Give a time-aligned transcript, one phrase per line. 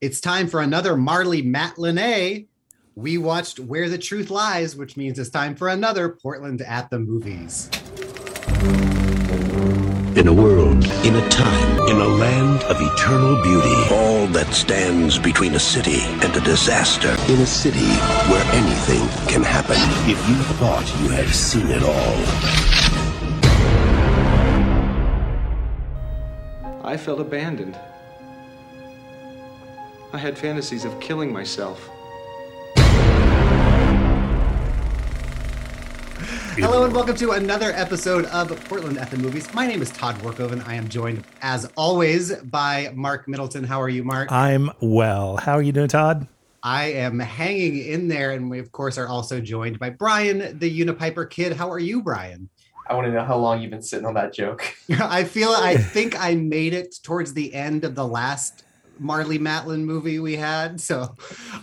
[0.00, 2.46] It's time for another Marlee Matlin
[2.94, 7.00] We watched Where the Truth Lies, which means it's time for another Portland at the
[7.00, 7.68] Movies.
[10.16, 15.18] In a world, in a time, in a land of eternal beauty, all that stands
[15.18, 17.90] between a city and a disaster, in a city
[18.30, 19.74] where anything can happen.
[20.08, 22.22] If you thought you had seen it all,
[26.86, 27.76] I felt abandoned.
[30.10, 31.90] I had fantasies of killing myself.
[36.56, 39.52] Hello and welcome to another episode of Portland at the Movies.
[39.52, 40.66] My name is Todd Workoven.
[40.66, 43.64] I am joined, as always, by Mark Middleton.
[43.64, 44.32] How are you, Mark?
[44.32, 45.36] I'm well.
[45.36, 46.26] How are you doing, Todd?
[46.62, 50.70] I am hanging in there, and we, of course, are also joined by Brian, the
[50.70, 51.52] Unipiper Kid.
[51.52, 52.48] How are you, Brian?
[52.88, 54.74] I want to know how long you've been sitting on that joke.
[54.98, 58.64] I feel I think I made it towards the end of the last
[59.00, 60.80] Marlee Matlin movie we had.
[60.80, 61.14] So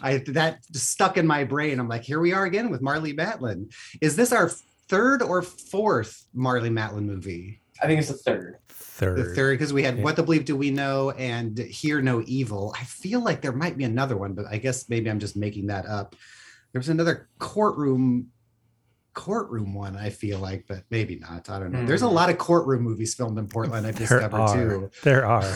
[0.02, 1.80] I that stuck in my brain.
[1.80, 3.72] I'm like, here we are again with Marlee Matlin.
[4.02, 4.50] Is this our
[4.90, 7.62] third or fourth Marlee Matlin movie?
[7.82, 8.58] I think it's the third.
[8.70, 9.18] Third.
[9.18, 10.04] The third, because we had Yeah.
[10.04, 12.74] What the Bleep Do We Know and Hear No Evil.
[12.80, 15.68] I feel like there might be another one, but I guess maybe I'm just making
[15.68, 16.16] that up.
[16.72, 18.28] There was another courtroom
[19.14, 21.50] courtroom one, I feel like, but maybe not.
[21.50, 21.86] I don't know.
[21.86, 22.16] There's a Hmm.
[22.16, 24.54] lot of courtroom movies filmed in Portland, I've There discovered are.
[24.56, 24.90] too.
[25.04, 25.54] There are.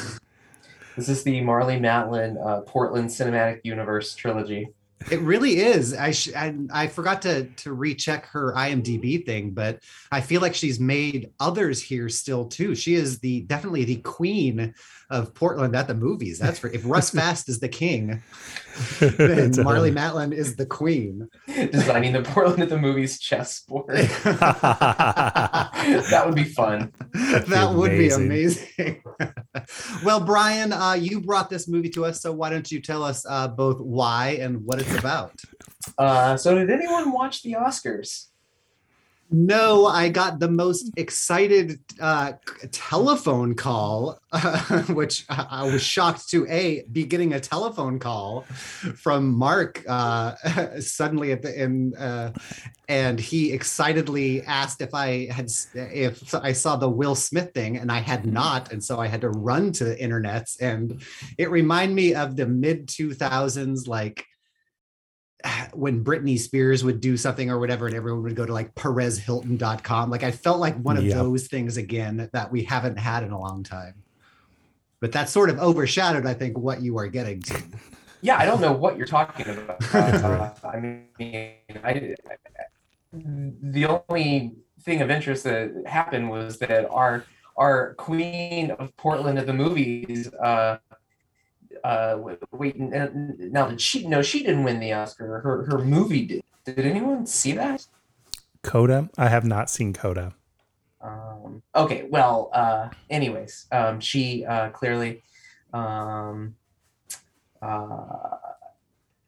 [0.96, 4.70] This is the Marlee Matlin uh, Portland Cinematic Universe trilogy.
[5.10, 5.94] It really is.
[5.94, 9.80] I, sh- I I forgot to to recheck her IMDb thing, but
[10.12, 12.76] I feel like she's made others here still too.
[12.76, 14.74] She is the definitely the queen
[15.10, 16.38] of Portland at the movies.
[16.38, 18.22] That's for if Russ Fast is the king,
[19.00, 21.30] then Marlee Matlin is the queen.
[21.48, 23.88] Designing the Portland at the Movies chessboard.
[24.26, 26.92] that would be fun.
[27.14, 29.02] that would be amazing.
[30.04, 33.26] Well, Brian, uh, you brought this movie to us, so why don't you tell us
[33.28, 35.40] uh, both why and what it's about?
[35.98, 38.28] Uh, so, did anyone watch the Oscars?
[39.32, 42.34] No, I got the most excited uh,
[42.72, 44.20] telephone call,
[44.90, 48.42] which I I was shocked to a be getting a telephone call
[48.96, 50.36] from Mark uh,
[50.80, 52.32] suddenly at the end, uh,
[52.88, 57.92] and he excitedly asked if I had if I saw the Will Smith thing, and
[57.92, 61.04] I had not, and so I had to run to the internets, and
[61.38, 64.26] it reminded me of the mid two thousands like
[65.74, 70.10] when Britney Spears would do something or whatever, and everyone would go to like PerezHilton.com.
[70.10, 71.16] Like I felt like one of Yep.
[71.16, 73.96] those things again that we haven't had in a long time.
[75.00, 77.62] But that sort of overshadowed, I think, what you are getting to.
[78.22, 79.82] Yeah, I don't know what you're talking about.
[79.96, 81.06] Uh, I mean,
[81.86, 82.16] I,
[83.14, 87.24] the only thing of interest that happened was that our
[87.56, 90.34] our queen of Portland of the movies.
[90.34, 90.80] Uh,
[91.84, 92.18] uh,
[92.52, 94.08] wait, n- n- now did she?
[94.08, 95.40] No, she didn't win the Oscar.
[95.42, 96.44] Her her movie did.
[96.66, 97.86] Did anyone see that?
[98.64, 99.10] Coda.
[99.18, 100.36] I have not seen Coda.
[101.02, 105.24] Um, okay, well, uh, anyways, um, she uh, clearly,
[105.74, 106.56] um,
[107.62, 108.06] uh,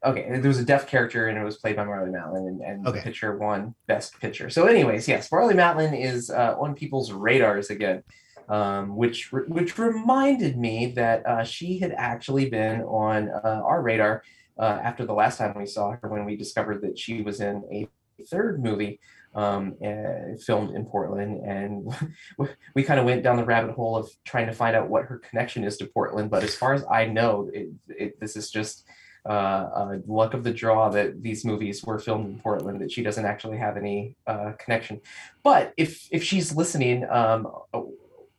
[0.04, 2.86] okay, there was a deaf character and it was played by Marlee Matlin, and, and
[2.86, 2.98] Okay.
[2.98, 4.50] the picture won Best Picture.
[4.50, 8.02] So, anyways, yes, Marlee Matlin is uh, on people's radars again,
[8.48, 14.22] um, which which reminded me that uh, she had actually been on uh, our radar
[14.58, 17.64] uh, after the last time we saw her when we discovered that she was in
[17.72, 17.88] a
[18.24, 19.00] third movie
[19.34, 21.92] um, uh, filmed in Portland, and
[22.74, 25.18] we kind of went down the rabbit hole of trying to find out what her
[25.18, 26.30] connection is to Portland.
[26.30, 28.84] But as far as I know, it, it, this is just
[29.24, 32.80] uh, luck of the draw that these movies were filmed in Portland.
[32.80, 35.00] That she doesn't actually have any uh, connection.
[35.42, 37.48] But if if she's listening, um,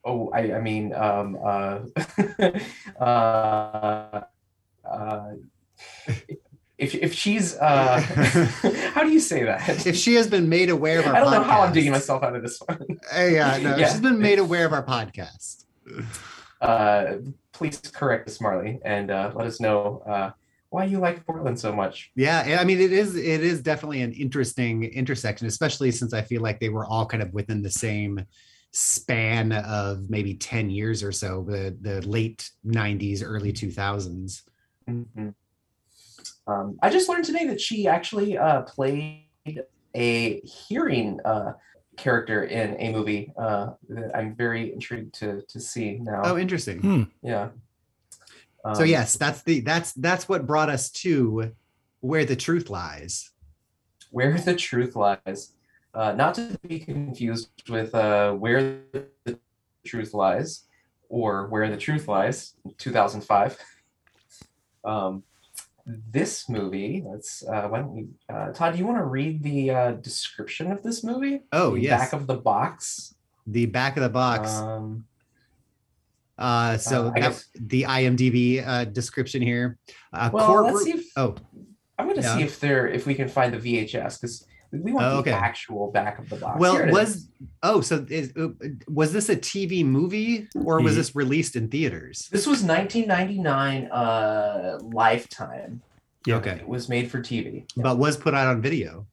[0.06, 1.80] oh, I, I mean, um, uh,
[3.03, 4.22] uh,
[4.90, 5.31] uh,
[6.78, 8.00] if if she's uh,
[8.94, 9.86] how do you say that?
[9.86, 11.91] If she has been made aware of our I don't know how I'm podcast- digging
[11.91, 12.81] myself out of this one.
[13.16, 13.90] Uh, yeah, no, Yeah.
[13.91, 15.66] she's been made aware of our podcast.
[16.62, 17.16] Uh,
[17.52, 20.31] please correct us, Marlee, and uh, let us know uh,
[20.70, 22.11] why you like Portland so much.
[22.16, 26.41] Yeah, I mean, it is it is definitely an interesting intersection, especially since I feel
[26.41, 28.26] like they were all kind of within the same
[28.73, 34.41] span of maybe 10 years or so, the the late 90s, early 2000s.
[34.90, 35.34] Mhm.
[36.47, 39.22] Um, I just learned today that she actually uh, played
[39.96, 41.53] a hearing uh,
[41.96, 46.22] character in a movie that I'm very intrigued to to see now.
[46.25, 46.79] Oh, interesting.
[46.81, 47.03] Hmm.
[47.22, 47.49] yeah.
[48.73, 51.52] so Um, yes, that's the that's that's what brought us to
[52.02, 53.29] where the truth lies.
[54.11, 55.53] where the truth lies.
[55.93, 58.79] Uh, not to be confused with uh, where
[59.25, 59.37] the
[59.85, 60.63] truth lies
[61.07, 62.53] or where the truth lies.
[62.78, 63.57] 2005.
[64.85, 65.23] Um,
[65.85, 69.72] this movie, let's, uh, why don't we, uh, Todd, do you want to read the
[69.72, 71.41] uh, description of this movie?
[71.53, 72.01] Oh, the yes.
[72.01, 73.16] Back of the box.
[73.47, 74.51] the back of the box.
[74.51, 75.05] Um,
[76.37, 79.78] uh, so uh, that- guess- the IMDb uh, description here.
[80.11, 81.35] Uh, well, let's see if, oh,
[81.97, 82.37] I'm going to yeah.
[82.37, 84.46] see if there, if we can find the VHS because
[84.81, 85.31] we want Oh, the okay.
[85.31, 86.59] actual back of the box.
[86.59, 87.29] well, was is.
[87.61, 88.47] oh, so is, uh,
[88.87, 92.28] was this a TV movie or was Ye- this released in theaters?
[92.31, 95.81] This was 1999 uh, Lifetime.
[96.25, 96.35] Yeah.
[96.37, 97.66] Okay, It was made for TV.
[97.78, 99.05] but was put out on video.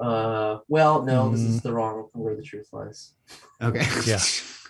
[0.00, 1.48] Uh, well, no, this Mm.
[1.48, 3.12] is the wrong where the truth lies.
[3.60, 4.20] Okay, Yeah.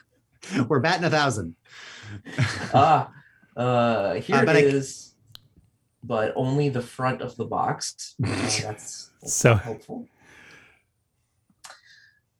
[0.68, 1.54] we're batting a thousand.
[2.74, 3.10] Ah,
[3.56, 5.07] uh, here Uh, it I- is,
[6.08, 8.14] but only the front of the box.
[8.24, 8.62] Uh, that's,
[9.20, 10.08] that's So- helpful.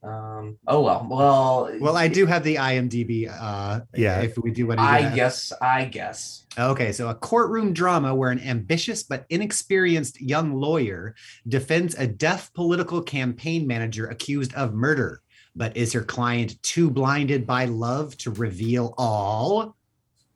[0.00, 0.58] Um.
[0.68, 1.06] Oh well.
[1.10, 1.70] Well.
[1.80, 3.28] Well, I do have the IMDb.
[3.28, 4.20] Uh, Yeah.
[4.20, 5.52] If we do want to, I guess.
[5.60, 6.46] I guess.
[6.56, 11.16] Okay, so a courtroom drama where an ambitious but inexperienced young lawyer
[11.48, 15.20] defends a deaf political campaign manager accused of murder.
[15.56, 19.76] But is her client too blinded by love to reveal all?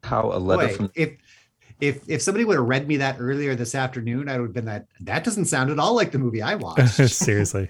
[0.03, 1.11] How a letter Boy, from if
[1.83, 4.67] if if somebody would have read me that earlier this afternoon, I would have been
[4.67, 6.95] that that doesn't sound at all like the movie I watched.
[6.95, 7.69] Seriously.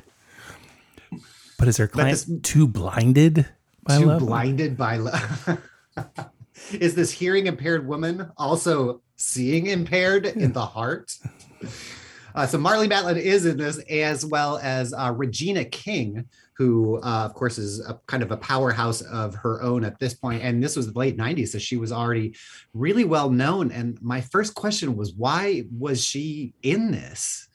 [1.58, 3.46] But is her client this- too blinded
[3.84, 4.20] by too love?
[4.20, 5.58] blinded by love.
[6.72, 11.16] Is this hearing impaired woman also seeing impaired in the heart?
[12.34, 16.24] Uh, so Marlee Matlin is in this, as well as uh, Regina King,
[16.56, 20.16] who, uh, of course, is a kind of a powerhouse of her own at this.
[20.22, 22.34] And this was the late '90s, so she was already
[22.74, 23.72] really well known.
[23.72, 27.48] And my first question was, why was she in this?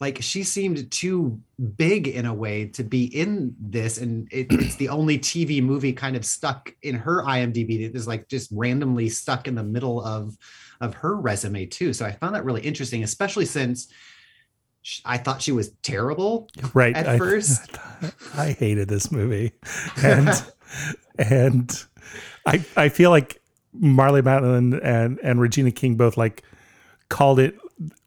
[0.00, 1.40] like she seemed too
[1.76, 5.92] big in a way to be in this and it, it's the only tv movie
[5.92, 10.04] kind of stuck in her imdb that is like just randomly stuck in the middle
[10.04, 10.36] of
[10.80, 13.88] of her resume too so i found that really interesting especially since
[15.04, 16.94] i thought she was terrible right.
[16.94, 17.78] at I, first.
[18.36, 19.52] I hated this movie.
[20.02, 20.28] And
[21.18, 21.84] and
[22.46, 23.40] I I feel like
[23.78, 26.42] Marlee Matlin and and Regina King both like
[27.08, 27.56] called it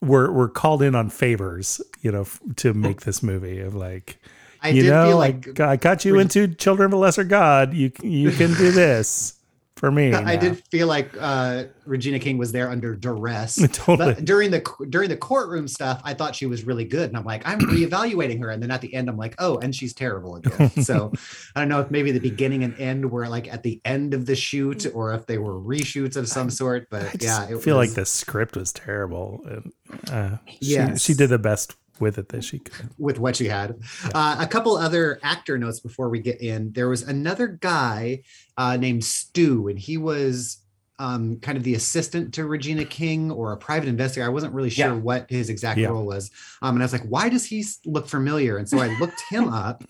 [0.02, 4.20] were were called in on favors, you know, f- to make this movie of like
[4.62, 7.74] i you did know, feel like I got you into Children of a Lesser God.
[7.74, 9.37] You you can do this
[9.78, 10.14] for me.
[10.14, 10.42] I now.
[10.42, 13.56] did feel like uh, Regina King was there under duress.
[13.72, 14.14] totally.
[14.16, 17.24] But during the during the courtroom stuff, I thought she was really good, and I'm
[17.24, 20.36] like, I'm reevaluating her, and then at the end, I'm like, oh, and she's terrible
[20.36, 20.70] again.
[20.84, 21.12] so
[21.56, 24.26] I don't know if maybe the beginning and end were like at the end of
[24.26, 26.90] the shoot, or if they were reshoots of some sort.
[26.90, 29.42] But I yeah, it feel was, like the script was terrible.
[29.48, 29.74] And,
[30.12, 31.02] uh, she, Yes.
[31.02, 32.90] she did the best with it that she could.
[32.98, 33.80] with what she had.
[34.14, 36.72] Uh, a couple other actor notes before we get in.
[36.74, 38.22] There was another guy
[38.58, 40.60] uh, named Stu, and he was
[41.00, 44.26] um, kind of the assistant to Regina King or a private investigator.
[44.26, 44.94] I wasn't really sure Yeah.
[44.94, 45.90] what his exact Yeah.
[45.90, 46.32] role was.
[46.64, 48.58] Um, and I was like, why does he look familiar?
[48.58, 49.84] And so I looked him up.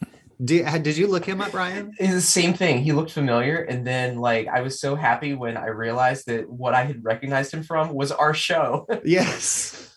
[0.43, 1.93] Did, did you look him up, Ryan?
[1.97, 2.83] It's the same thing.
[2.83, 6.75] He looked familiar, and then like I was so happy when I realized that what
[6.75, 8.85] I had recognized him from was our show.
[9.03, 9.96] Yes.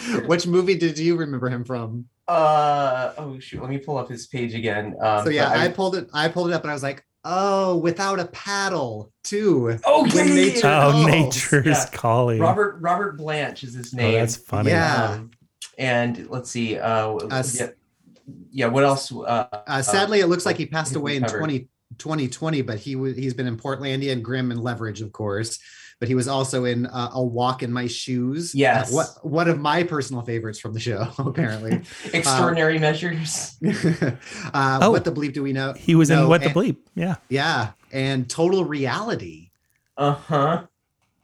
[0.26, 2.06] Which movie did you remember him from?
[2.28, 4.96] Uh oh shoot, let me pull up his page again.
[5.00, 6.08] Um, so yeah, but I pulled it.
[6.14, 10.14] I pulled it up, and I was like, "Oh, without a paddle, too." oh yeah,
[10.14, 10.66] When yeah, yeah, nature.
[10.68, 11.06] Oh, calls.
[11.06, 11.86] nature's Yeah.
[11.92, 12.38] calling.
[12.38, 14.12] Robert Robert Blanche is his oh, name.
[14.14, 14.70] that's funny.
[14.70, 15.10] Yeah.
[15.10, 15.30] Um,
[15.78, 16.78] and let's see.
[16.78, 17.68] Uh, s- yeah,
[18.52, 18.66] yeah.
[18.68, 19.12] What else?
[19.12, 21.38] Uh, Uh, sadly, it looks like he passed away in cover?
[21.38, 25.58] 20, 2020, but he was he's been in Portlandia and Grimm and Leverage, of course.
[26.02, 28.56] But he was also in uh, A Walk in My Shoes.
[28.56, 28.90] Yes.
[28.90, 31.82] Uh, what one of my personal favorites from the show, apparently.
[32.12, 33.56] extraordinary measures.
[34.52, 34.90] uh, Oh.
[34.90, 35.74] What the bleep do we know?
[35.74, 36.78] He was in No, What the Bleep.
[36.96, 37.18] Yeah.
[37.28, 39.52] Yeah, and Total Reality.
[39.96, 40.64] Uh huh.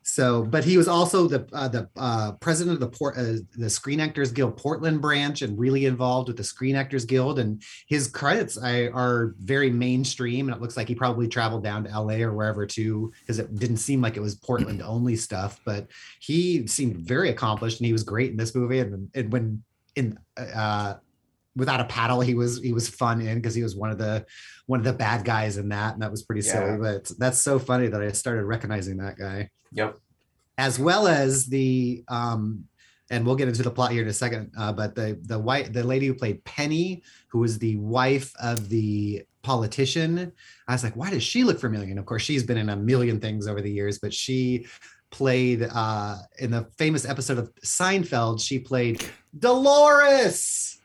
[0.08, 3.68] So, but he was also the uh, the uh, president of the port uh, the
[3.68, 7.38] Screen Actors Guild Portland branch, and really involved with the Screen Actors Guild.
[7.38, 11.84] And his credits I, are very mainstream, and it looks like he probably traveled down
[11.84, 12.22] to L.A.
[12.22, 15.60] or wherever too, because it didn't seem like it was Portland only stuff.
[15.66, 15.88] But
[16.20, 18.78] he seemed very accomplished, and he was great in this movie.
[18.78, 19.62] And, and when
[19.94, 20.94] in uh,
[21.58, 24.24] without a paddle, he was he was fun in because he was one of the
[24.66, 26.52] one of the bad guys in that, and that was pretty Yeah.
[26.52, 26.78] silly.
[26.78, 29.98] But that's so funny that I started recognizing that guy Yep.
[30.56, 32.64] as well as the um
[33.10, 35.72] and we'll get into the plot here in a second uh, but the the white
[35.72, 40.30] the lady who played penny who was the wife of the politician
[40.68, 42.76] i was like why does she look familiar and of course she's been in a
[42.76, 44.66] million things over the years but she
[45.10, 49.02] played uh in the famous episode of seinfeld she played
[49.38, 50.77] dolores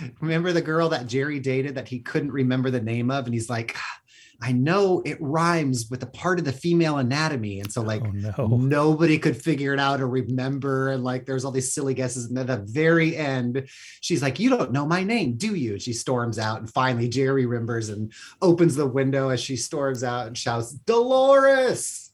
[0.20, 3.50] remember the girl that jerry dated that he couldn't remember the name of and he's
[3.50, 4.00] like ah,
[4.42, 7.60] I know it rhymes with a part of the female anatomy.
[7.60, 8.46] And so, like, oh no.
[8.56, 10.90] nobody could figure it out or remember.
[10.90, 12.26] And like, there's all these silly guesses.
[12.26, 13.68] And at the very end,
[14.00, 15.72] she's like, You don't know my name, do you?
[15.72, 16.60] And she storms out.
[16.60, 22.06] And finally, Jerry remembers and opens the window as she storms out and shouts, Dolores.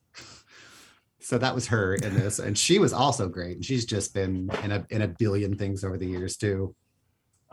[1.21, 2.39] So that was her in this.
[2.39, 3.57] And she was also great.
[3.57, 6.75] And she's just been in a, in a billion things over the years, too.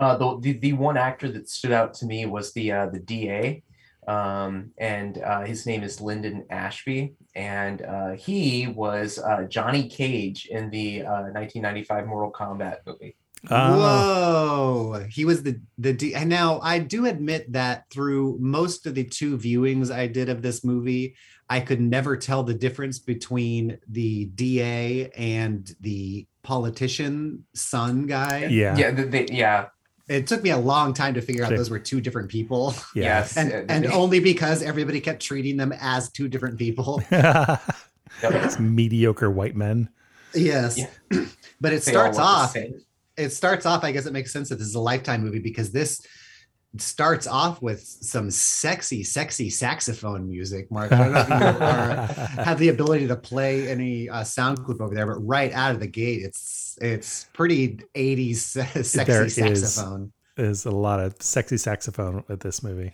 [0.03, 2.99] Uh, the, the the one actor that stood out to me was the uh, the
[2.99, 3.63] DA,
[4.07, 10.47] um, and uh, his name is Linden Ashby, and uh, he was uh, Johnny Cage
[10.47, 13.15] in the uh, 1995 Mortal Kombat movie.
[13.49, 16.15] Ah, Whoa, he was the the D.
[16.15, 20.41] And now I do admit that through most of the two viewings I did of
[20.41, 21.15] this movie,
[21.49, 28.45] I could never tell the difference between the DA and the politician son guy.
[28.45, 28.77] yeah.
[28.77, 29.67] Yeah, the, the, yeah,
[30.09, 33.37] It took me a long time to figure out those were two different people, yes,
[33.37, 37.01] and and only because everybody kept treating them as two different people.
[38.21, 39.89] It's mediocre white men.
[40.35, 40.89] Yes, Yeah.
[41.61, 42.55] but it they starts off.
[42.55, 45.71] it starts off, I guess it makes sense that this is a lifetime movie because
[45.71, 46.05] this
[46.77, 50.71] starts off with some sexy, sexy saxophone music.
[50.71, 51.95] Mark, I don't know if you are,
[52.43, 55.79] have the ability to play any uh, sound clip over there, but right out of
[55.79, 58.35] the gate, it's it's pretty 80s
[58.85, 59.35] sexy There is.
[59.35, 60.11] saxophone.
[60.35, 62.93] There's a lot of sexy saxophone with this movie.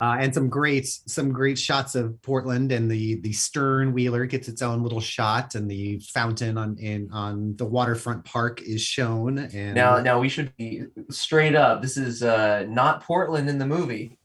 [0.00, 4.48] Uh, and some great some great shots of Portland and the the stern wheeler gets
[4.48, 9.38] its own little shot and the fountain on in on the waterfront park is shown
[9.38, 11.82] and Now, now we should be straight up.
[11.82, 14.18] This is uh, not Portland in the movie.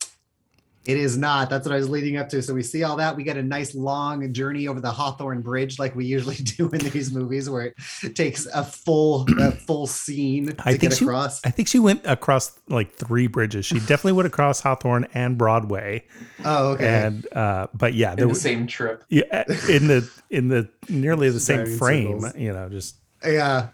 [0.88, 1.50] It is not.
[1.50, 2.41] That's what I was leading up to.
[2.41, 3.15] So we see all that.
[3.17, 6.79] We get a nice long journey over the Hawthorne Bridge, like we usually do in
[6.79, 11.03] these movies, where it takes a full a full scene to I think get she-
[11.06, 11.46] across.
[11.46, 13.65] I think she went across like three bridges.
[13.65, 16.06] She definitely went across Hawthorne and Broadway.
[16.46, 16.88] Oh, okay.
[17.06, 19.03] And uh but yeah, In there the was same trip.
[19.10, 22.41] yeah, in the in the nearly the same Driving frame, circles.
[22.41, 23.67] you know, just yeah,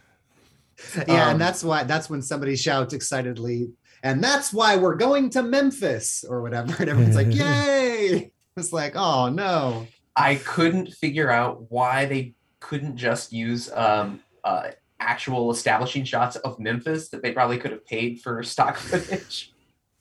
[0.96, 3.72] yeah, Um, and that's why that's when somebody shouts excitedly,
[4.04, 8.94] and that's why we're going to Memphis or whatever, and everyone's like, "Yay!" It's like,
[8.96, 14.70] "Oh no." I couldn't figure out why they couldn't just use um, uh,
[15.00, 19.52] actual establishing shots of Memphis that they probably could have paid for stock footage.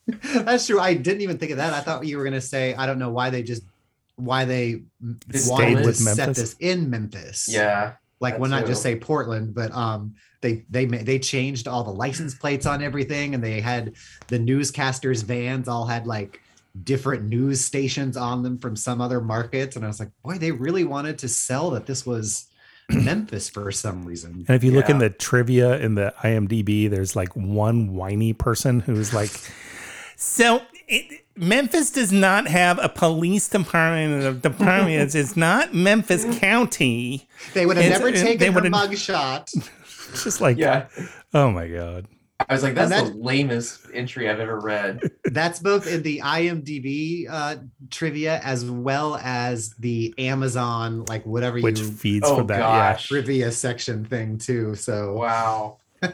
[0.07, 0.79] That's true.
[0.79, 1.73] I didn't even think of that.
[1.73, 3.63] I thought you were gonna say, I don't know why they just
[4.17, 4.83] why they
[5.31, 6.37] Stayed wanted to with set Memphis?
[6.37, 7.47] this in Memphis.
[7.49, 9.55] Yeah, like that why not just say Portland?
[9.55, 13.95] But um, they they they changed all the license plates on everything, and they had
[14.27, 16.39] the newscasters' vans all had like
[16.83, 20.51] different news stations on them from some other markets, and I was like, boy, they
[20.51, 22.47] really wanted to sell that this was
[22.89, 24.45] Memphis for some reason.
[24.47, 28.81] and if you look in the trivia in the IMDb, there's like one whiny person
[28.81, 29.31] who's like,
[30.17, 34.21] so it, Memphis does not have a police department.
[34.41, 37.27] The department it's, it's not Memphis County.
[37.53, 39.69] They would have It's- never it- they taken her mugshot.
[40.13, 40.87] It's just like, yeah.
[41.33, 42.07] oh my god.
[42.49, 44.99] I was like, that's And the lamest entry I've ever read.
[45.25, 47.57] That's both in the IMDb uh,
[47.89, 52.57] trivia as well as the Amazon, like whatever Which you feeds Oh for that.
[52.59, 53.07] gosh!
[53.07, 54.75] trivia section thing too.
[54.75, 55.77] So Wow.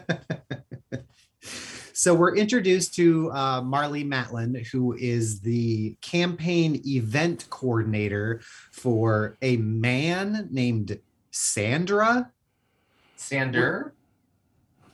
[1.93, 8.39] So we're introduced to uh, Marlee Matlin, who is the campaign event coordinator
[8.71, 10.97] for a man named
[11.31, 12.31] Sandra.
[13.19, 13.93] Sander.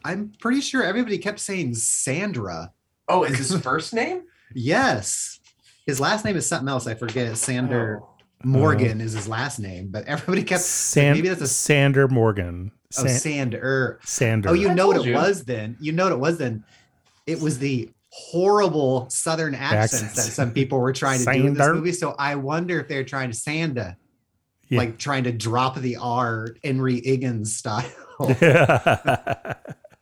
[0.04, 2.72] I'm pretty sure everybody kept saying Sandra.
[3.08, 4.24] Oh, is his first name?
[4.54, 5.40] Yes.
[5.88, 6.86] His last name is something else.
[6.88, 7.36] I forget.
[7.36, 8.10] Sander Oh.
[8.44, 10.48] Morgan is his last name, but everybody Yeah.
[10.48, 12.72] kept San- maybe that's a- Sander Morgan.
[12.98, 14.00] oh, Sander.
[14.06, 14.50] Sander.
[14.50, 15.14] Oh, you I know what it you.
[15.16, 15.76] was then.
[15.82, 16.64] You know what it was then.
[17.26, 20.16] It was the horrible Southern accents, Accents.
[20.28, 21.92] that some people were trying to do in this movie.
[21.92, 23.96] So I wonder if they're trying to Sanda,
[24.70, 24.78] Yeah.
[24.78, 27.84] like trying to drop the R Henry Iggins style.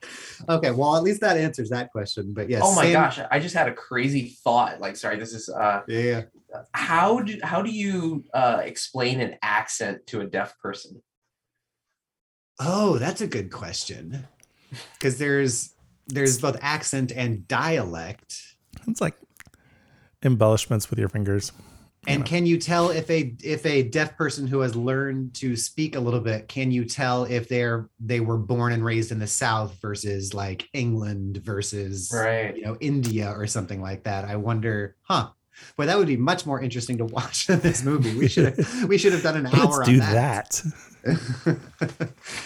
[0.50, 2.34] okay, well at least that answers that question.
[2.34, 2.62] But yes.
[2.64, 3.20] oh my San- gosh!
[3.32, 4.80] I just had a crazy thought.
[4.80, 6.24] Like, sorry, this is uh, Yeah.
[6.74, 11.02] how do how do you uh, explain an accent to a deaf person?
[12.60, 14.28] Oh, that's a good question.
[14.94, 15.74] Because there's
[16.08, 18.36] there's both accent and dialect.
[18.88, 19.16] it's like
[20.24, 21.52] embellishments with your fingers.
[22.06, 22.26] And Yeah.
[22.26, 26.00] can you tell if a if a deaf person who has learned to speak a
[26.00, 29.76] little bit, can you tell if they're they were born and raised in the South
[29.82, 32.56] versus like England versus Right.
[32.58, 34.26] you know India or something like that?
[34.26, 35.30] I wonder, huh?
[35.78, 38.18] Boy, that would be much more interesting to watch than this movie.
[38.18, 40.14] We should have we should have done an Let's hour do on that.
[40.62, 40.62] that.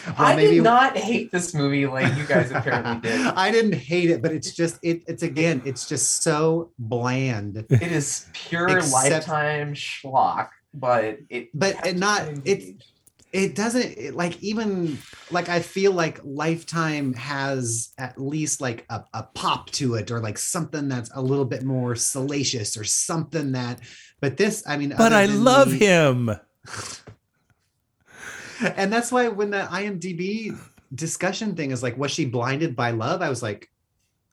[0.08, 3.22] Well, I maybe- did not hate this movie like you guys apparently did.
[3.28, 7.66] I didn't hate it, but it's just it, it's again, it's just so bland.
[7.70, 8.94] It is pure Except-
[9.28, 12.84] lifetime schlock, but it But kept it not- me it's- engaged.
[13.34, 14.98] It doesn't it, like even
[15.32, 20.22] like I feel like Lifetime has at least like a, a pop to it or
[20.22, 23.82] like something that's a little bit more salacious or something that
[24.22, 26.32] but this I mean But I love the- him.
[28.62, 30.58] and that's why when the IMDb
[30.96, 33.70] discussion thing is like was she blinded by love I was like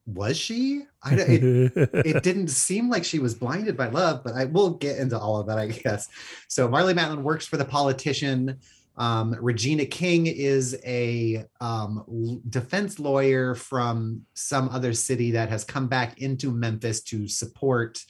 [0.07, 1.73] was she I don't- it,
[2.07, 5.38] it didn't seem like she was blinded by love, but I will get into all
[5.38, 6.09] of that, I guess.
[6.49, 8.59] So Marlee Matlin works for the politician.
[8.97, 15.88] Um, Regina King is a um, defense lawyer from some other city that has come
[15.88, 18.02] back into Memphis to support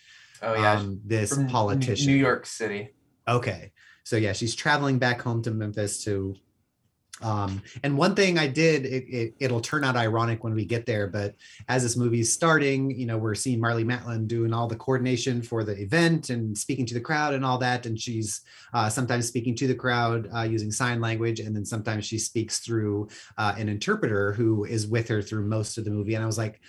[0.42, 2.06] Oh yeah, um, this from politician.
[2.06, 2.90] New York City.
[3.26, 3.72] Okay.
[4.04, 6.36] So yeah, she's traveling back home to Memphis to
[7.22, 10.84] um and one thing I did it, it it'll turn out ironic when we get
[10.84, 11.36] there but
[11.68, 15.62] as this movie's starting you know we're seeing Marlee Matlin doing all the coordination for
[15.62, 18.40] the event and speaking to the crowd and all that and she's
[18.72, 22.58] uh, sometimes speaking to the crowd uh, using sign language and then sometimes she speaks
[22.58, 23.06] through
[23.38, 26.14] uh, an interpreter who is with her through most of the movie.
[26.14, 26.60] And I was like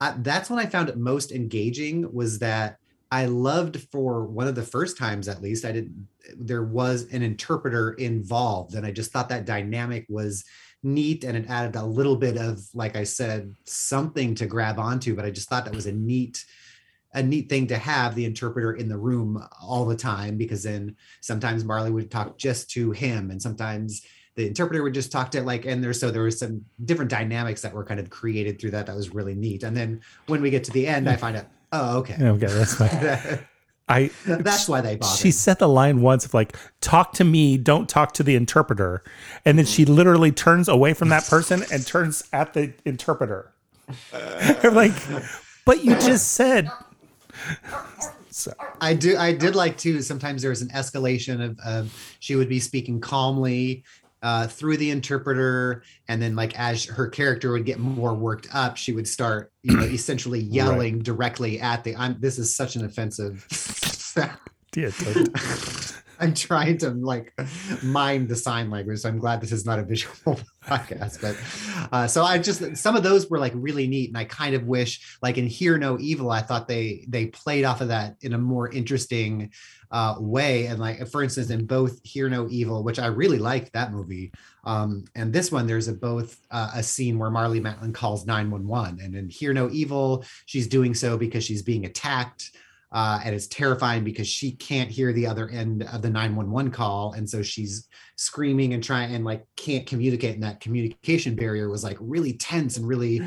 [0.00, 2.78] I, that's when I found it most engaging was that
[3.14, 7.22] I loved for one of the first times at least I didn't there was an
[7.22, 10.44] interpreter involved and I just thought that dynamic was
[10.82, 15.14] neat and it added a little bit of like I said something to grab onto
[15.14, 16.44] but I just thought that was a neat
[17.12, 20.96] a neat thing to have the interpreter in the room all the time because then
[21.20, 24.02] sometimes Marlee would talk just to him and sometimes
[24.34, 27.62] the interpreter would just talk to like and there's so there was some different dynamics
[27.62, 30.50] that were kind of created through that that was really neat and then when we
[30.50, 31.20] get to the end I hmm.
[31.20, 33.40] find out oh okay okay, that's fine.
[33.88, 37.58] I that's why they bothered she said the line once of like talk to me
[37.58, 39.02] don't talk to the interpreter
[39.44, 43.52] and then she literally turns away from that person and turns at the interpreter
[44.14, 44.94] I'm like
[45.66, 46.70] but you just said
[48.30, 49.16] so I do.
[49.16, 50.02] I did like too.
[50.02, 53.84] Sometimes there was an escalation of, of she would be speaking calmly
[54.24, 58.78] uh, through the interpreter, and then like as her character would get more worked up,
[58.78, 61.94] she would start, you know, essentially yelling directly at the.
[61.94, 62.16] I'm.
[62.18, 63.46] This is such an offensive.
[64.74, 64.90] yeah.
[66.24, 67.34] I'm trying to like
[67.82, 69.00] mind the sign language.
[69.00, 71.20] So I'm glad this is not a visual podcast.
[71.20, 74.54] But uh, so I just some of those were like really neat, and I kind
[74.54, 78.16] of wish, like in Hear No Evil, I thought they they played off of that
[78.22, 79.52] in a more interesting
[79.90, 80.66] uh, way.
[80.66, 84.32] And like for instance, in both Hear No Evil, which I really liked that movie,
[84.64, 89.04] um, and this one, there's a both uh, a scene where Marlee Matlin calls 911,
[89.04, 92.56] and in Hear No Evil, she's doing so because she's being attacked
[92.94, 97.12] uh, and it's terrifying because she can't hear the other end of the 911 call.
[97.14, 100.34] And so she's screaming and trying and like can't communicate.
[100.34, 103.20] And that communication barrier was like really tense and really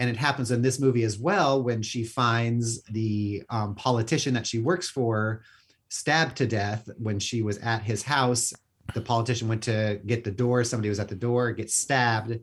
[0.00, 4.46] and it happens in this movie as well when she finds the um, politician that
[4.46, 5.42] she works for
[5.88, 8.52] stabbed to death when she was at his house.
[8.94, 10.64] The politician went to get the door.
[10.64, 12.38] Somebody was at the door gets stabbed.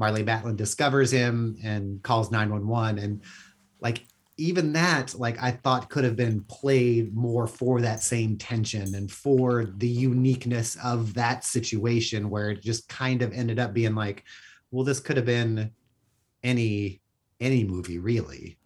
[0.00, 3.22] Marlee matlin discovers him and calls 911 and
[3.80, 4.02] like
[4.38, 9.10] even that like i thought could have been played more for that same tension and
[9.10, 14.24] for the uniqueness of that situation where it just kind of ended up being like
[14.70, 15.70] well this could have been
[16.42, 17.00] any
[17.40, 18.58] any movie really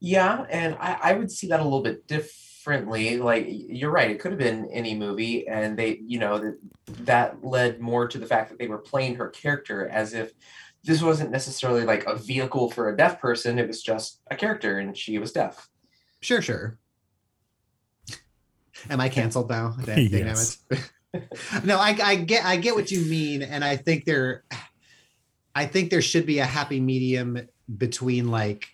[0.00, 3.16] Yeah, and I, I would see that a little bit differently.
[3.18, 6.58] Like you're right, it could have been any movie, and they, you know, that
[7.04, 10.32] that led more to the fact that they were playing her character as if
[10.86, 13.58] this wasn't necessarily like a vehicle for a deaf person.
[13.58, 15.68] It was just a character, and she was deaf.
[16.20, 16.78] sure sure
[18.90, 20.58] am i canceled now Damn- damn Yes.
[21.64, 24.44] no I, I get i get what you mean and i think there
[25.54, 27.38] i think there should be a happy medium
[27.78, 28.66] between like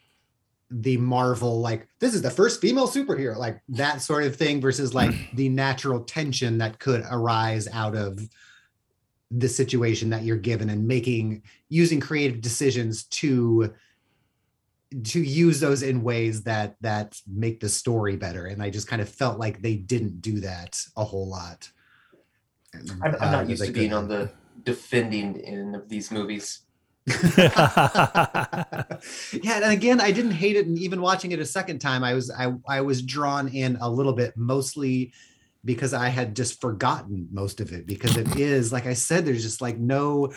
[0.71, 4.93] the marvel like this is the first female superhero like that sort of thing versus
[4.93, 8.29] like the natural tension that could arise out of
[9.33, 13.75] the situation that you're given and making using creative decisions to
[15.05, 18.47] to use those in ways that that make the story better.
[18.47, 21.71] And i just kind of felt like they didn't do that a whole lot.
[22.75, 24.31] I'm, I'm Uh, not used to being on the
[24.65, 26.61] defending end of these movies.
[27.37, 27.75] yeah
[29.43, 32.31] and again i didn't hate it and even watching it a second time i was
[32.31, 35.13] i i was drawn in a little bit mostly
[35.65, 39.43] because i had just forgotten most of it because it is like i said there's
[39.43, 40.33] just like no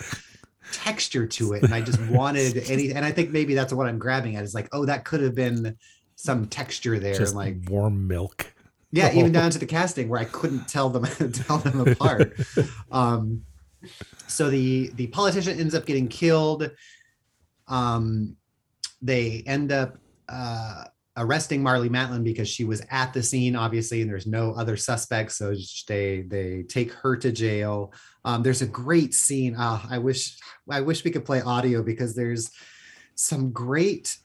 [0.72, 3.98] texture to it and i just wanted any and i think maybe that's what i'm
[3.98, 5.76] grabbing at is like oh that could have been
[6.16, 8.52] some texture there, Just like warm milk.
[8.90, 12.32] yeah, even down to the casting where I couldn't tell them tell them apart.
[12.90, 13.44] Um,
[14.26, 16.70] so the the politician ends up getting killed.
[17.68, 18.36] Um,
[19.02, 20.84] they end up uh,
[21.16, 25.36] arresting Marlee Matlin because she was at the scene, obviously, and there's no other suspects.
[25.36, 25.54] So
[25.88, 27.92] they they take her to jail.
[28.24, 29.54] Um, there's a great scene.
[29.58, 30.36] Ah, I wish
[30.70, 32.50] I wish we could play audio because there's
[33.14, 34.16] some great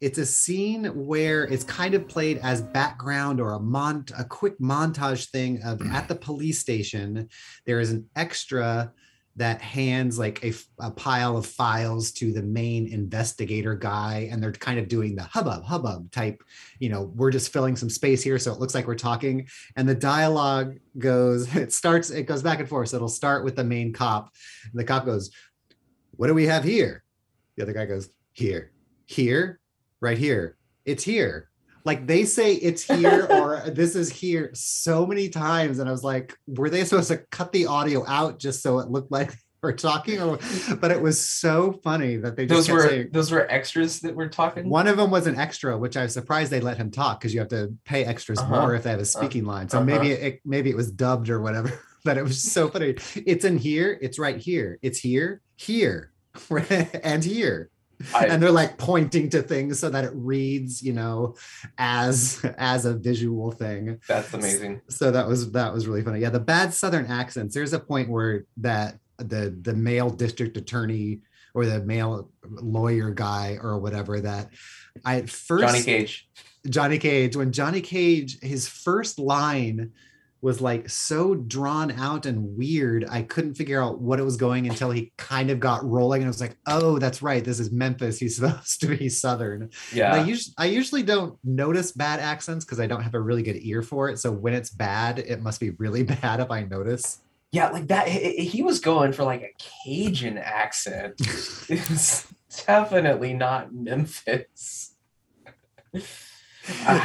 [0.00, 4.58] it's a scene where it's kind of played as background or a mont a quick
[4.58, 7.28] montage thing of at the police station
[7.66, 8.92] there is an extra
[9.36, 14.52] that hands like a, a pile of files to the main investigator guy and they're
[14.52, 16.42] kind of doing the hubbub hubbub type
[16.78, 19.88] you know we're just filling some space here so it looks like we're talking and
[19.88, 23.64] the dialogue goes it starts it goes back and forth so it'll start with the
[23.64, 24.30] main cop
[24.74, 25.30] the cop goes
[26.16, 27.04] what do we have here
[27.56, 28.72] the other guy goes here
[29.06, 29.60] here
[30.00, 30.56] right here.
[30.84, 31.49] It's here.
[31.84, 35.78] Like they say it's here or this is here so many times.
[35.78, 38.88] And I was like, were they supposed to cut the audio out just so it
[38.90, 40.20] looked like we're talking?
[40.20, 40.38] Or
[40.80, 44.14] but it was so funny that they just those were saying those were extras that
[44.14, 44.68] we're talking.
[44.68, 47.32] one of them was an extra, which I was surprised they let him talk because
[47.34, 48.60] you have to pay extras Uh-huh.
[48.60, 49.68] more if they have a speaking line.
[49.68, 49.86] So uh-huh.
[49.86, 51.72] maybe it maybe it was dubbed or whatever.
[52.02, 52.94] But it was so funny.
[53.26, 53.98] It's in here.
[54.00, 54.78] It's right here.
[54.80, 56.12] It's here, here,
[57.04, 57.68] and here
[58.14, 61.36] I- and they're like pointing to things so that it reads you know
[61.78, 64.80] as as a visual thing That's amazing.
[64.88, 68.08] so that was that was really funny yeah the bad southern accents there's a point
[68.08, 71.20] where that the the male district attorney
[71.54, 74.48] or the male lawyer guy or whatever that
[75.04, 76.28] i at first Johnny Cage.
[76.68, 79.92] Johnny Cage, when Johnny Cage, his first line
[80.42, 84.66] was like so drawn out and weird, I couldn't figure out what it was going
[84.66, 86.22] until he kind of got rolling.
[86.22, 87.44] And I was like, oh, that's right.
[87.44, 88.18] This is Memphis.
[88.18, 89.62] He's supposed to be Southern.
[89.62, 90.24] And I, Yeah.
[90.24, 93.82] usually, I usually don't notice bad accents because I don't have a really good ear
[93.82, 94.18] for it.
[94.18, 97.20] So when it's bad, it must be really bad if I notice.
[97.52, 98.06] Yeah, like that.
[98.08, 101.14] He, was going for like a Cajun accent.
[101.68, 102.32] it's
[102.64, 104.94] definitely not Memphis.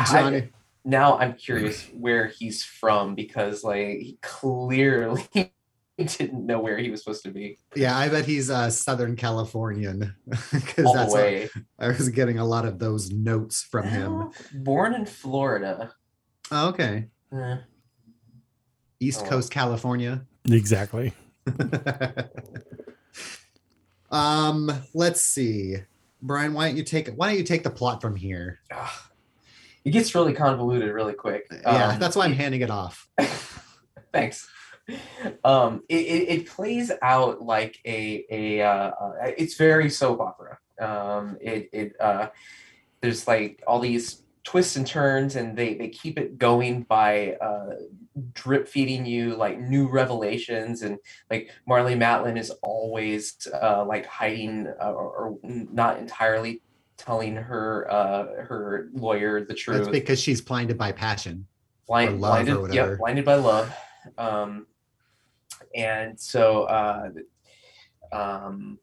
[0.07, 0.49] Johnny.
[0.85, 5.27] Now I'm curious where he's from because like he clearly
[5.97, 10.15] didn't know where he was supposed to be Yeah, I bet he's a Southern Californian
[10.51, 11.49] because that's what, way.
[11.79, 14.29] I was getting a lot of those notes from him.
[14.53, 15.93] Born in Florida.
[16.51, 17.07] Oh, okay.
[17.33, 17.57] Eh,
[18.99, 19.29] East Oh.
[19.29, 20.25] Coast California.
[20.49, 21.13] Exactly.
[24.11, 25.77] um, let's see.
[26.21, 28.59] Brian, why don't you take why don't you take the plot from here?
[28.71, 29.04] ugh.
[29.85, 31.45] It gets really convoluted really quick.
[31.51, 33.07] Yeah, Um, that's why I'm handing it off.
[34.11, 34.47] Thanks.
[35.43, 40.57] Um, it, it, it plays out like a a uh, uh, it's very soap opera.
[40.79, 42.29] Um, it it uh,
[43.01, 47.71] there's like all these twists and turns, and they they keep it going by uh,
[48.33, 50.97] drip feeding you like new revelations, and
[51.31, 56.61] like Marlee Matlin is always uh, like hiding uh, or, or not entirely
[56.97, 61.45] telling her uh, her lawyer the truth That's because she's blinded by passion.
[61.88, 63.71] blind, blinded, yeah, blinded by love.
[64.17, 64.65] Um,
[65.75, 67.10] and so, uh,
[68.12, 68.79] um,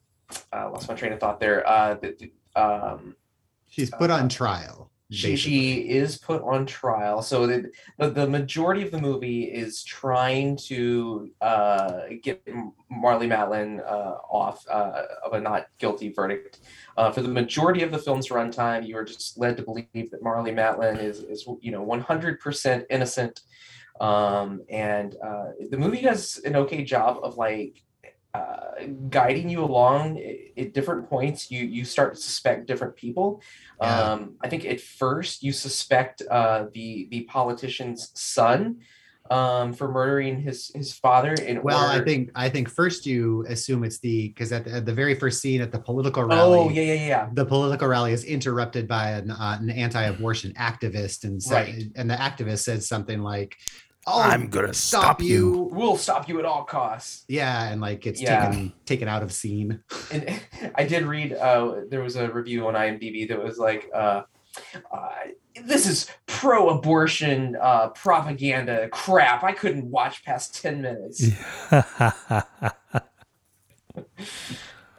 [0.53, 1.67] I lost my train of thought there.
[1.69, 1.97] Uh,
[2.55, 3.17] um,
[3.69, 4.91] She's put on Uh, trial.
[5.13, 7.21] She, she is put on trial.
[7.21, 13.81] So the, the, the majority of the movie is trying to uh, get Marlee Matlin
[13.81, 16.61] uh, off uh, of a not guilty verdict.
[16.97, 20.23] Uh, for the majority of the film's runtime, you are just led to believe that
[20.23, 23.41] Marlee Matlin is, is you know 100% innocent.
[24.01, 27.83] Um, and uh, the movie does an okay job of like
[28.35, 30.19] uh, guiding you along
[30.57, 31.51] at different points.
[31.51, 33.43] You you start to suspect different people.
[33.81, 34.13] Yeah.
[34.13, 38.79] Um, I think at first you suspect uh, the the politician's son
[39.31, 41.35] um, for murdering his his father.
[41.35, 44.87] In Well, I think I think first you assume it's the because at, the- at
[44.87, 47.29] the very first scene at the political rally, Oh yeah yeah yeah.
[47.35, 51.85] the political rally is interrupted by an, uh, an anti-abortion activist, and Right.
[51.97, 53.57] and the activist says something like,
[54.07, 57.25] "Oh, I'm gonna stop you." We'll stop you at all costs.
[57.29, 58.49] Yeah, and like it's Yeah.
[58.49, 59.83] taken taken out of scene.
[60.11, 60.41] and
[60.75, 64.23] I did read uh, there was a review on IMDb that was like, uh,
[64.93, 65.09] uh,
[65.65, 69.45] "This is pro-abortion uh, propaganda crap.
[69.45, 71.25] I couldn't watch past ten minutes."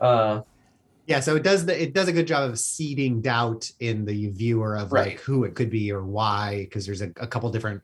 [0.01, 0.41] Uh,
[1.07, 4.29] Yeah, so it does the it does a good job of seeding doubt in the
[4.29, 5.07] viewer of Right.
[5.11, 7.81] like who it could be or why, because there's a, a couple different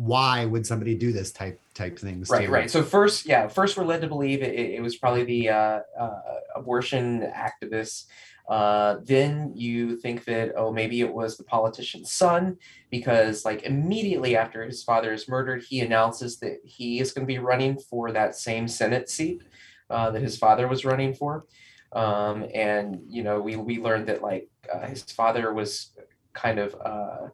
[0.00, 2.30] why would somebody do this type type things.
[2.30, 2.52] right, too.
[2.52, 2.70] right.
[2.70, 6.20] So first, yeah, first we're led to believe it, it was probably the uh, uh,
[6.56, 8.06] abortion activists.
[8.48, 12.56] Uh, then you think that oh maybe it was the politician's son
[12.90, 17.32] because like immediately after his father is murdered, he announces that he is going to
[17.32, 19.42] be running for that same Senate seat
[19.90, 21.44] uh, that his father was running for.
[21.92, 25.92] Um, and you know we we learned that like uh, his father was
[26.32, 27.28] kind of uh,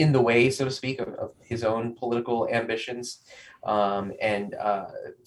[0.00, 3.20] in the way, so to speak, of, of his own political ambitions.
[3.64, 4.86] Um, and uh,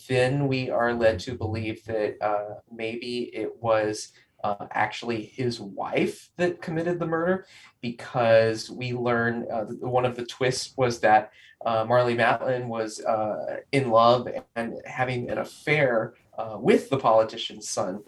[0.10, 6.30] then we are led to believe that uh, maybe it was uh, actually his wife
[6.38, 7.46] that committed the murder
[7.82, 11.32] because we learn uh, one of the twists was that
[11.66, 17.70] uh, Marlee Matlin was uh, in love and having an affair uh, with the politician's
[17.70, 18.02] son.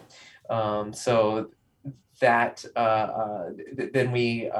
[0.50, 1.50] Um, so
[2.20, 4.50] that uh, th- then we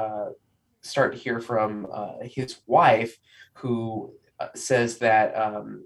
[0.87, 1.87] start to hear from
[2.21, 3.17] his wife
[3.53, 4.13] who
[4.55, 5.85] says that um,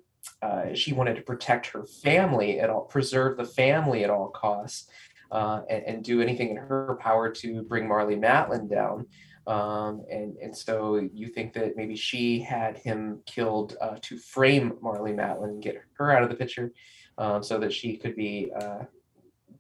[0.74, 4.90] she wanted to protect her family at all, preserve the family at all costs
[5.32, 9.06] uh, and, and, do anything in her power to bring Marlee Matlin down.
[9.48, 14.74] Um, and and so you think that maybe she had him killed uh, to frame
[14.84, 16.72] Marlee Matlin get her out of the picture,
[17.18, 18.88] um, so that she could be a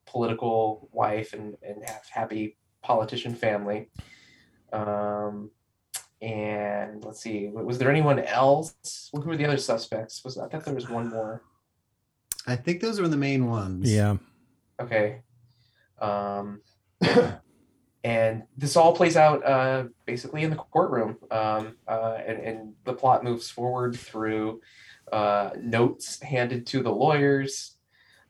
[0.06, 3.89] political wife and and have happy politician family.
[4.71, 5.51] Um,
[6.21, 9.10] and let's see, was there anyone else?
[9.13, 10.23] Who were the other suspects?
[10.23, 11.41] Was I thought there was one more.
[12.45, 13.91] I think those were the main ones.
[13.91, 14.17] Yeah.
[14.79, 15.21] Okay.
[15.99, 16.62] Um,
[18.03, 22.93] and this all plays out uh, basically in the courtroom, um, uh, and, and, the
[22.93, 24.62] plot moves forward through
[25.12, 27.77] uh, notes handed to the lawyers.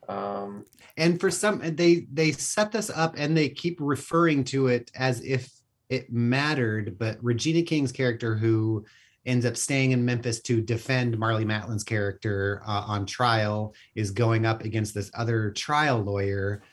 [0.10, 0.66] Um,
[0.98, 5.22] and for some, they they set this up and they keep referring to it as
[5.22, 5.50] if
[5.92, 6.98] it mattered.
[6.98, 8.86] But Regina King's character, who
[9.26, 14.46] ends up staying in Memphis to defend Marlee Matlin's character uh, on trial, is going
[14.46, 16.64] up against this other trial lawyer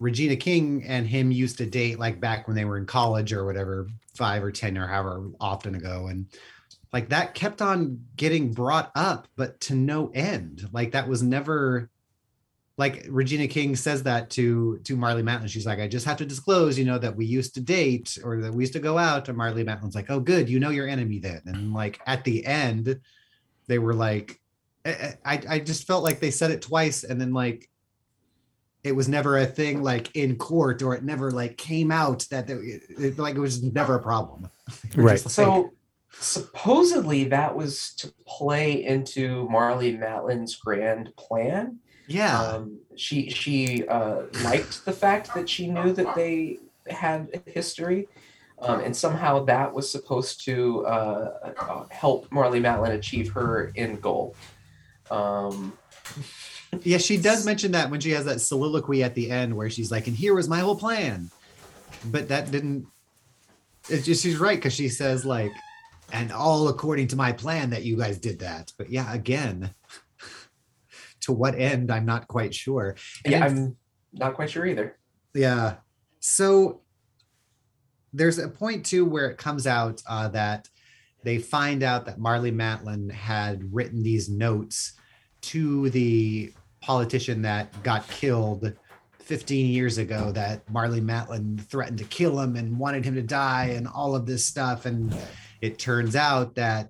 [0.00, 3.44] Regina King and him used to date like back when they were in college or
[3.44, 6.06] whatever, five or 10 or however often ago.
[6.06, 6.26] And
[6.92, 10.68] like that kept on getting brought up, but to no end.
[10.72, 11.90] Like that was never
[12.78, 15.48] like Regina King says that to to Marlee Matlin.
[15.48, 18.40] She's like, I just have to disclose, you know, that we used to date or
[18.40, 19.28] that we used to go out.
[19.28, 21.42] And Marlee Matlin's like, oh, good, you know your enemy then.
[21.46, 23.00] And like at the end,
[23.66, 24.40] they were like,
[24.84, 27.68] eh, eh, I, I just felt like they said it twice and then like
[28.84, 32.48] it was never a thing like in court or it never like came out that
[32.48, 34.48] it, it like it was never a problem
[34.96, 35.72] right like, so
[36.12, 44.22] supposedly that was to play into Marlee matlin's grand plan yeah um, she she uh,
[44.42, 48.08] liked the fact that she knew that they had a history
[48.60, 54.02] um, and somehow that was supposed to uh, uh, help Marlee matlin achieve her end
[54.02, 54.34] goal
[55.10, 55.72] um,
[56.82, 59.90] yeah, she does mention that when she has that soliloquy at the end where she's
[59.90, 61.30] like, and here was my whole plan.
[62.04, 62.86] But that didn't
[63.88, 65.52] it's just she's right because she says like,
[66.12, 68.72] and all according to my plan that you guys did that.
[68.78, 69.74] But yeah, again,
[71.28, 72.96] to what end, I'm not quite sure.
[73.22, 73.76] And yeah, I'm
[74.14, 74.98] not quite sure either.
[75.34, 75.76] Yeah.
[76.20, 76.80] So
[78.14, 80.68] there's a point too where it comes out uh, that
[81.24, 84.94] they find out that marlee Matlin had written these notes
[85.42, 88.72] to the politician that got killed
[89.18, 93.66] 15 years ago that marlee Matlin threatened to kill him and wanted him to die
[93.76, 94.86] and all of this stuff.
[94.86, 95.14] And
[95.60, 96.88] it turns out that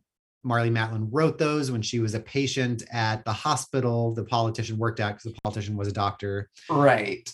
[0.48, 5.00] Marlee Matlin wrote those when she was a patient at the hospital the politician worked
[5.00, 6.48] at because the politician was a doctor.
[6.68, 7.30] Right.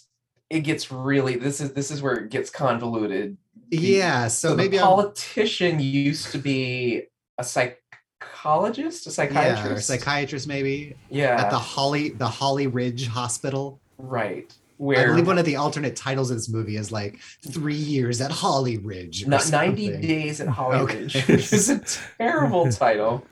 [0.51, 3.37] It gets really this is this is where it gets convoluted.
[3.71, 4.29] Yeah.
[4.29, 5.81] So, so maybe the politician I'm...
[5.81, 7.05] used to be
[7.39, 10.95] a psychologist, a psychiatrist, yeah, psychiatrist maybe.
[11.11, 13.81] Yeah, at the Holly the Holly Ridge Hospital.
[13.99, 14.53] Right.
[14.77, 18.21] Where I believe one of the alternate titles of this movie is like three years
[18.21, 19.27] at Holly Ridge.
[19.27, 21.03] Not ninety days at Holly okay.
[21.03, 21.81] Ridge, which is a
[22.19, 23.25] terrible title.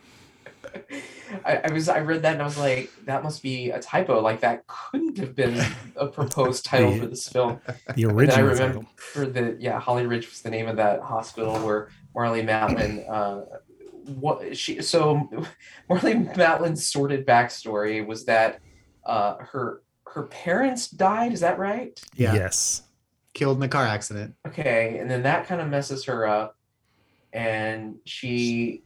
[1.44, 4.20] I, I, was I read that and I was like, that must be a typo.
[4.20, 5.64] Like that couldn't have been
[5.96, 7.60] a proposed title for this film.
[7.94, 8.38] The original.
[8.38, 9.32] I remember title.
[9.32, 13.44] the yeah, Holly Ridge was the name of that hospital where Marlee Matlin uh,
[14.18, 15.28] what she so
[15.90, 18.60] Marlee Matlin's sordid backstory was that
[19.04, 21.32] uh, her her parents died.
[21.32, 22.00] Is that right?
[22.14, 22.34] Yeah.
[22.34, 22.82] Yes.
[23.34, 24.34] Killed in a car accident.
[24.46, 26.56] Okay, and then that kind of messes her up,
[27.32, 28.82] and she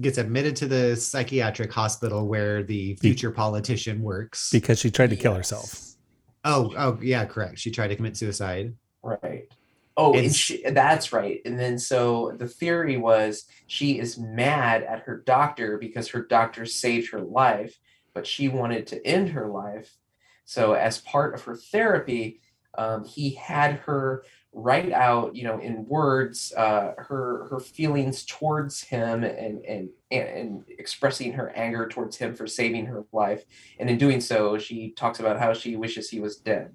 [0.00, 5.16] gets admitted to the psychiatric hospital where the future politician works because she tried to
[5.16, 5.96] kill herself.
[6.44, 7.58] Oh, oh yeah, correct.
[7.58, 8.74] She tried to commit suicide.
[9.02, 9.48] Right.
[9.96, 11.40] Oh, and she, that's right.
[11.44, 16.64] And then so the theory was she is mad at her doctor because her doctor
[16.64, 17.76] saved her life,
[18.14, 19.92] but she wanted to end her life.
[20.50, 22.40] So as part of her therapy,
[22.76, 28.82] um, he had her write out, you know, in words, uh, her her feelings towards
[28.82, 33.44] him and, and and expressing her anger towards him for saving her life.
[33.78, 36.74] And in doing so, she talks about how she wishes he was dead.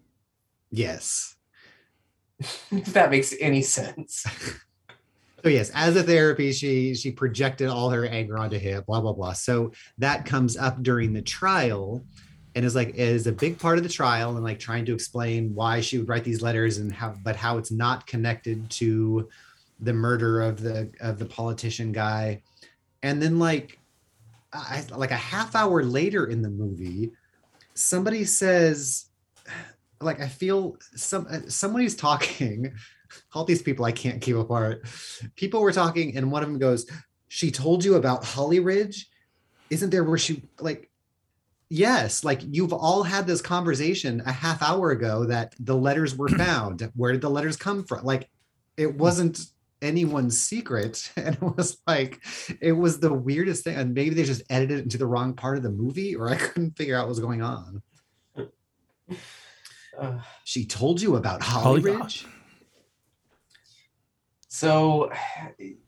[0.72, 1.36] Yes.
[2.40, 4.26] if that makes any sense.
[5.44, 9.12] So yes, as a therapy, she she projected all her anger onto him, blah blah
[9.12, 9.34] blah.
[9.34, 12.06] So that comes up during the trial
[12.56, 15.54] and is like is a big part of the trial and like trying to explain
[15.54, 19.30] why she would write these letters and how but how it's not connected to
[19.82, 22.42] the murder of the of the politician guy.
[23.04, 23.80] And then like
[24.54, 27.12] I, like a half hour later in the movie,
[27.74, 29.08] somebody says
[30.00, 32.74] like I feel some uh, somebody's talking
[33.34, 34.84] all these people I can't keep apart.
[35.36, 36.86] People were talking, and one of them goes,
[37.28, 39.10] She told you about Holly Ridge?
[39.70, 40.90] Isn't there where she like
[41.70, 46.28] yes, like you've all had this conversation a half hour ago that the letters were
[46.38, 46.90] found.
[46.96, 48.06] Where did the letters come from?
[48.06, 48.30] Like
[48.78, 49.40] it wasn't
[49.82, 51.12] anyone's secret.
[51.18, 52.24] And it was like
[52.62, 53.76] it was the weirdest thing.
[53.76, 56.36] And maybe they just edited it into the wrong part of the movie, or I
[56.38, 57.82] couldn't figure out what was going on.
[59.98, 62.26] Uh, she told you about Holly Ridge?
[64.48, 65.12] So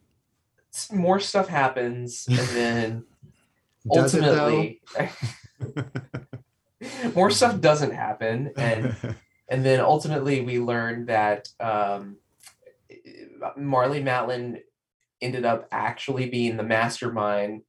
[0.92, 3.06] more stuff happens, and then
[3.92, 4.82] ultimately,
[7.16, 8.96] more stuff doesn't happen, and
[9.50, 12.18] and then ultimately we learn that um,
[13.58, 14.60] Marlee Matlin
[15.22, 17.62] ended up actually being the mastermind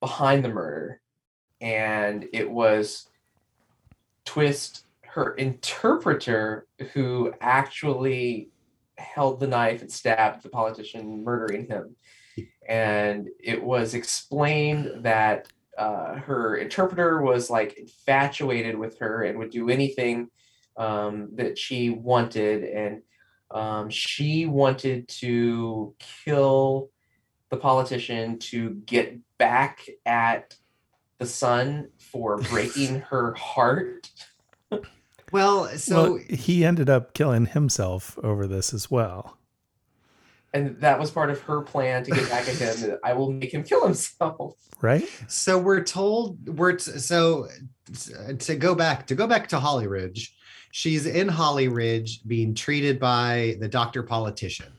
[0.00, 1.00] behind the murder,
[1.60, 3.08] and it was
[4.24, 8.50] Twist, her interpreter, who actually
[8.98, 11.96] held the knife and stabbed the politician, murdering him.
[12.68, 15.48] And it was explained that
[15.78, 20.28] uh, her interpreter was like infatuated with her and would do anything
[20.76, 22.64] um, that she wanted.
[22.64, 23.02] And
[23.50, 26.90] um, she wanted to kill
[27.50, 30.56] the politician to get back at
[31.18, 34.10] the son for breaking her heart.
[35.30, 39.37] Well, so well, he ended up killing himself over this as well.
[40.54, 42.96] And that was part of her plan to get back at him.
[43.04, 44.54] I will make him kill himself.
[44.80, 45.08] Right.
[45.28, 47.48] So we're told we're t- so
[48.38, 50.34] to go back to go back to Holly Ridge.
[50.70, 54.72] She's in Holly Ridge being treated by the doctor politician.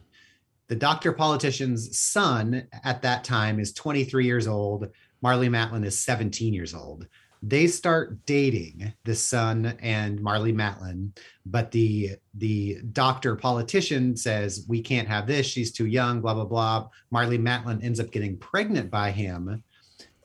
[0.67, 4.87] The doctor politician's son at that time is 23 years old.
[5.23, 7.07] Marlee Matlin is 17 years old
[7.41, 11.11] they start dating the son and Marlee Matlin,
[11.45, 15.45] but the the doctor politician says we can't have this.
[15.45, 16.21] She's too young.
[16.21, 16.87] Blah blah blah.
[17.13, 19.63] Marlee Matlin ends up getting pregnant by him.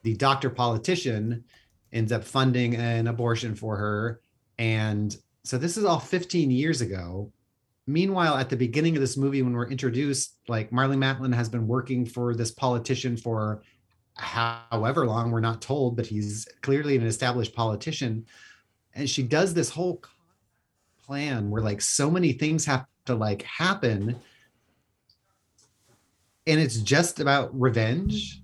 [0.03, 1.44] The doctor politician
[1.92, 4.20] ends up funding an abortion for her,
[4.59, 7.31] and so this is all 15 years ago.
[7.87, 11.68] Meanwhile, at the beginning of this movie, when we're introduced, like Marlee Matlin has been
[11.68, 13.62] working for this politician for
[14.16, 18.27] however long we're not told but he's clearly an established politician.
[18.94, 20.03] And she does this whole
[21.05, 24.16] plan where like so many things have to like happen.
[26.46, 28.40] And it's just about revenge.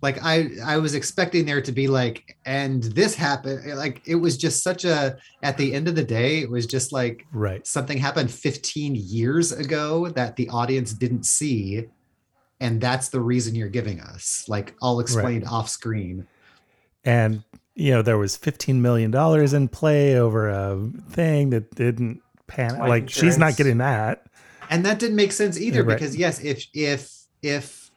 [0.00, 4.36] Like i i was expecting there to be like and this happened like it was
[4.36, 7.66] just such a at the end of the day it was just like right.
[7.66, 11.88] something happened 15 years ago that the audience didn't see
[12.60, 14.44] and that's the reason you're giving us.
[14.48, 15.52] Like all explained right.
[15.52, 16.26] off screen
[17.04, 17.42] and
[17.74, 20.78] you know there was 15 million dollars in play over a
[21.10, 23.34] thing that didn't pan out like insurance.
[23.34, 24.24] she's not getting that.
[24.70, 27.10] And that didn't make sense either yeah, because yes if if
[27.42, 27.90] if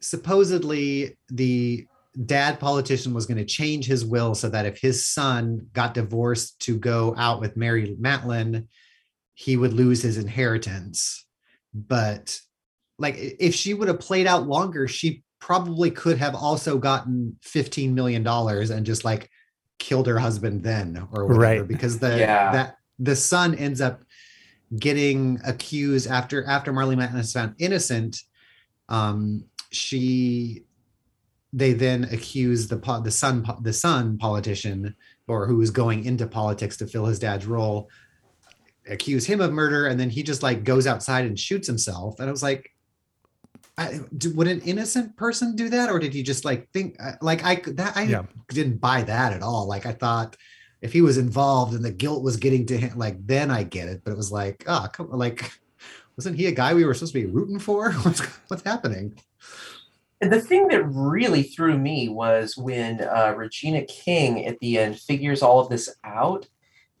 [0.00, 1.86] supposedly the
[2.26, 6.60] dad politician was going to change his will so that if his son got divorced
[6.60, 8.66] to go out with mary matlin
[9.40, 11.24] he would lose his inheritance.
[11.72, 12.38] But
[13.00, 17.94] like if she would have played out longer, she probably could have also gotten 15
[17.94, 19.30] million dollars and just like
[19.78, 21.68] killed her husband then or whatever right.
[21.68, 22.52] because the yeah.
[22.52, 24.02] that the son ends up
[24.78, 28.18] getting accused after after Marlee Matlin is found innocent
[28.90, 30.64] um she
[31.54, 34.94] they then accuse the the son the son politician
[35.26, 37.88] or who is going into politics to fill his dad's role
[38.88, 42.28] accuse him of murder and then he just like goes outside and shoots himself and
[42.28, 42.70] I was like
[43.80, 47.12] I, do, would an innocent person do that, or did you just like think uh,
[47.22, 48.24] like I that I yeah.
[48.50, 49.66] didn't buy that at all?
[49.66, 50.36] Like I thought
[50.82, 53.88] if he was involved and the guilt was getting to him, like then I get
[53.88, 54.02] it.
[54.04, 55.50] But it was like, oh, come like
[56.16, 57.92] wasn't he a guy we were supposed to be rooting for?
[58.02, 59.18] what's what's happening?
[60.20, 65.40] The thing that really threw me was when uh, Regina King at the end figures
[65.40, 66.46] all of this out.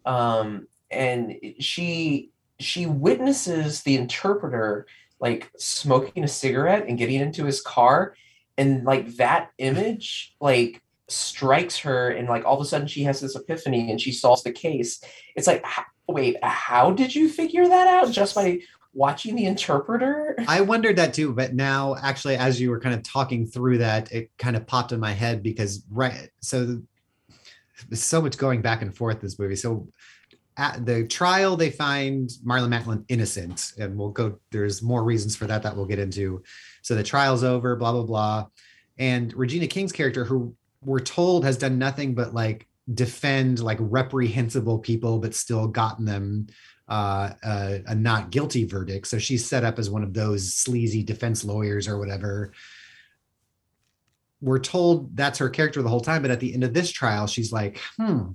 [0.06, 4.86] Um, and she she witnesses the interpreter
[5.20, 8.14] like smoking a cigarette and getting into his car
[8.56, 13.20] and like that image like strikes her and like all of a sudden she has
[13.20, 15.02] this epiphany and she solves the case
[15.34, 15.64] it's like
[16.08, 18.58] wait how did you figure that out just by
[18.92, 23.02] watching the interpreter I wondered that too, but now actually, as you were kind of
[23.02, 26.80] talking through that, it kind of popped in my head because right, so
[27.88, 29.56] there's so much going back and forth this movie.
[29.56, 29.88] So
[30.60, 34.38] at the trial, they find Marlon Matlin innocent, and we'll go.
[34.50, 36.42] There's more reasons for that that we'll get into.
[36.82, 38.46] So the trial's over, blah blah blah,
[38.98, 40.54] and Regina King's character, who
[40.84, 46.46] we're told has done nothing but like defend like reprehensible people, but still gotten them
[46.88, 49.06] uh, a, a not guilty verdict.
[49.06, 52.52] So she's set up as one of those sleazy defense lawyers or whatever.
[54.42, 57.26] We're told that's her character the whole time, but at the end of this trial,
[57.26, 58.32] she's like, hmm,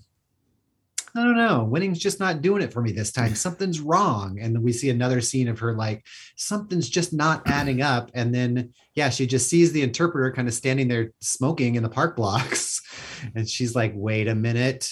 [1.18, 1.64] I don't know.
[1.64, 3.36] Winning's just not doing it for me this time.
[3.36, 4.38] Something's wrong.
[4.42, 6.06] And then we see another scene of her like,
[6.36, 8.12] something's just not adding up.
[8.14, 11.90] And then, yeah, she just sees the interpreter kind of standing there smoking in the
[11.90, 12.82] park blocks.
[13.34, 14.92] And she's like, wait a minute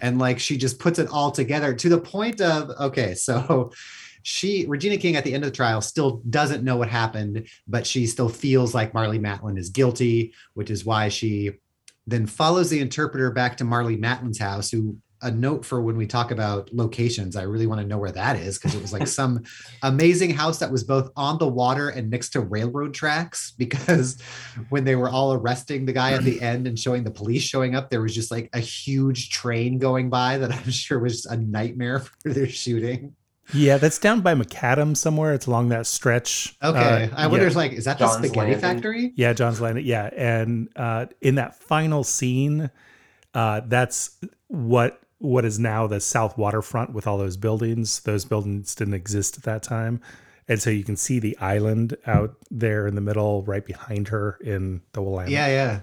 [0.00, 3.70] and like she just puts it all together to the point of okay so
[4.22, 7.86] she regina king at the end of the trial still doesn't know what happened but
[7.86, 11.52] she still feels like marlee matlin is guilty which is why she
[12.06, 16.06] then follows the interpreter back to marlee matlin's house who a note for when we
[16.06, 19.06] talk about locations i really want to know where that is because it was like
[19.06, 19.42] some
[19.82, 24.20] amazing house that was both on the water and next to railroad tracks because
[24.70, 27.74] when they were all arresting the guy at the end and showing the police showing
[27.74, 31.36] up there was just like a huge train going by that i'm sure was a
[31.36, 33.14] nightmare for their shooting
[33.52, 35.34] Yeah, that's down by Macadam somewhere.
[35.34, 36.56] It's along that stretch.
[36.62, 37.50] okay Uh, i wonder yeah.
[37.50, 38.60] if like is that John's the spaghetti Landing.
[38.60, 39.84] factory Yeah, John's Landing.
[39.86, 42.70] Yeah, and uh, in that final scene,
[43.34, 44.16] uh, that's
[44.46, 48.00] what what is now the South Waterfront with all those buildings.
[48.00, 50.00] Those buildings didn't exist at that time,
[50.48, 54.38] and so you can see the island out there in the middle, right behind her
[54.42, 55.30] in the Willamette.
[55.30, 55.80] yeah yeah.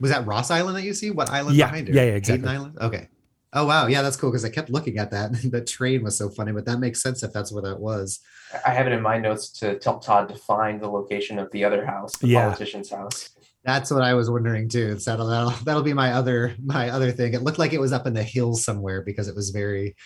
[0.00, 1.10] Was that ross island that you see?
[1.12, 1.94] What island Yeah, behind her?
[1.94, 2.48] Yeah, yeah, Hayden exactly.
[2.50, 2.78] island?
[2.80, 3.08] Okay.
[3.52, 3.86] Oh wow.
[3.86, 5.30] Yeah that's cool because i kept looking at that.
[5.50, 8.18] The train was so funny but that makes sense if that's where that was.
[8.66, 11.64] I have it in my notes to tell todd to find the location of the
[11.64, 12.42] other house the Yeah.
[12.46, 13.30] politician's house
[13.64, 14.98] That's what I was wondering too.
[14.98, 17.34] So that'll, that'll that'll be my other my other thing.
[17.34, 19.96] It looked like it was up in the hills somewhere because it was very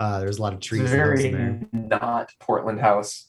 [0.00, 0.90] uh there's a lot of trees.
[0.90, 3.28] very not portland house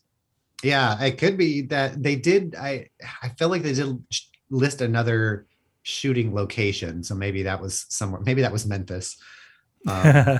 [0.63, 2.55] Yeah, it could be that they did.
[2.55, 2.87] I
[3.21, 4.01] I feel like they did
[4.49, 5.47] list another
[5.83, 8.21] shooting location, so maybe that was somewhere.
[8.25, 9.17] Maybe that was Memphis.
[9.85, 10.39] Um,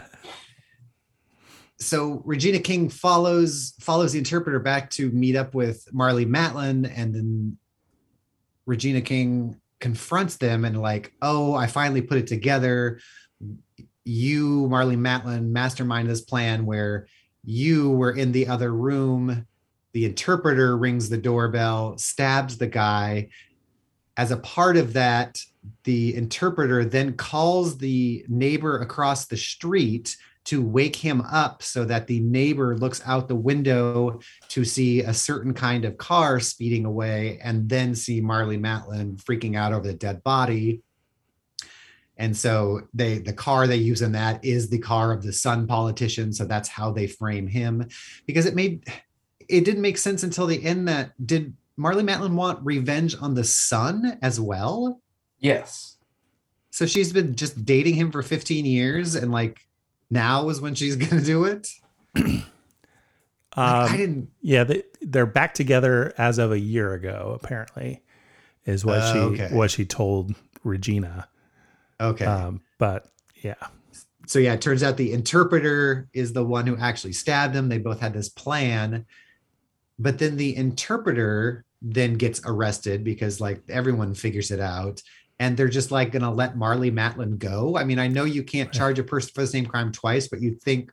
[1.80, 7.14] so Regina King follows follows the interpreter back to meet up with Marlee Matlin, and
[7.14, 7.58] then
[8.66, 13.00] Regina King confronts them and like, oh, I finally put it together.
[14.06, 17.08] You, Marlee Matlin, mastermind this plan where
[17.44, 19.46] you were in the other room.
[19.94, 23.30] The interpreter rings the doorbell, stabs the guy.
[24.16, 25.40] As a part of that,
[25.84, 32.08] the interpreter then calls the neighbor across the street to wake him up so that
[32.08, 34.20] the neighbor looks out the window
[34.50, 39.56] to see a certain kind of car speeding away and then see Marlee Matlin freaking
[39.56, 40.82] out over the dead body.
[42.18, 45.66] And so they the car they use in that is the car of the Son
[45.66, 46.32] politician.
[46.32, 47.88] So that's how they frame him.
[48.28, 48.88] Because it made
[49.50, 53.44] it didn't make sense until the end that did Marlee Matlin want revenge on the
[53.44, 55.02] Son as well?
[55.40, 55.98] yes
[56.72, 59.60] So she's been just dating him for 15 years and like
[60.14, 61.68] now is when she's gonna do it.
[63.56, 67.38] Like, I um, didn't yeah, they, they're back together as of a year ago.
[67.40, 68.02] Apparently,
[68.66, 69.56] is what Oh, she okay.
[69.56, 70.34] what she told
[70.64, 71.28] Regina.
[72.02, 72.26] okay.
[72.26, 73.06] Um, but
[73.44, 73.54] yeah,
[74.26, 77.70] so yeah, it turns out the interpreter is the one who actually stabbed them.
[77.70, 79.06] They both had this plan,
[80.00, 85.02] but then the interpreter then gets arrested because like everyone figures it out,
[85.40, 87.78] and they're just like gonna let Marlee Matlin go.
[87.78, 90.42] I mean, I know you can't charge a person for the same crime twice, but
[90.42, 90.92] you think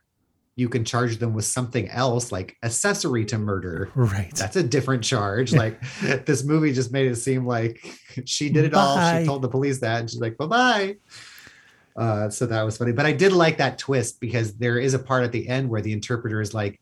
[0.55, 3.89] you can charge them with something else like accessory to murder.
[3.95, 4.35] right.
[4.35, 5.53] That's a different charge.
[5.53, 5.81] Like
[6.25, 7.79] this movie just made it seem like
[8.25, 8.97] she did it all.
[9.19, 10.95] She told the police that, and she's like, "Bye bye."
[11.95, 14.99] Uh, so that was funny, but I did like that twist because there is a
[14.99, 16.79] part at the end where the interpreter is like,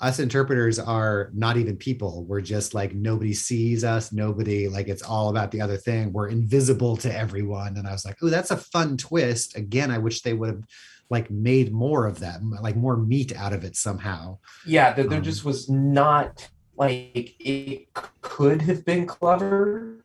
[0.00, 2.24] "Us interpreters are not even people.
[2.24, 4.12] We're just like nobody sees us.
[4.12, 6.12] Nobody like it's all about the other thing.
[6.12, 9.98] We're invisible to everyone." And I was like, "Oh, that's a fun twist." Again, I
[9.98, 10.64] wish they would have
[11.10, 14.38] like made more of that, like more meat out of it somehow.
[14.66, 17.88] yeah there, there Um, just was not like it
[18.22, 20.04] could have been clever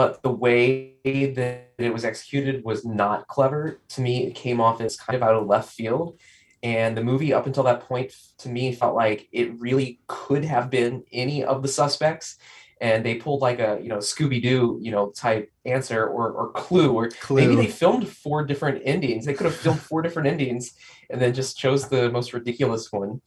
[0.00, 3.80] but the way that it was executed was not clever.
[3.90, 6.18] To me, it came off as kind of out of left field.
[6.62, 10.68] And the movie, up until that point, to me, felt like it really could have
[10.68, 12.36] been any of the suspects.
[12.82, 16.52] And they pulled like a you know Scooby Doo you know type answer or or
[16.52, 17.36] Clue or Clue.
[17.36, 19.26] maybe they filmed four different endings.
[19.26, 20.72] They could have filmed four different endings
[21.10, 23.20] and then just chose the most ridiculous one.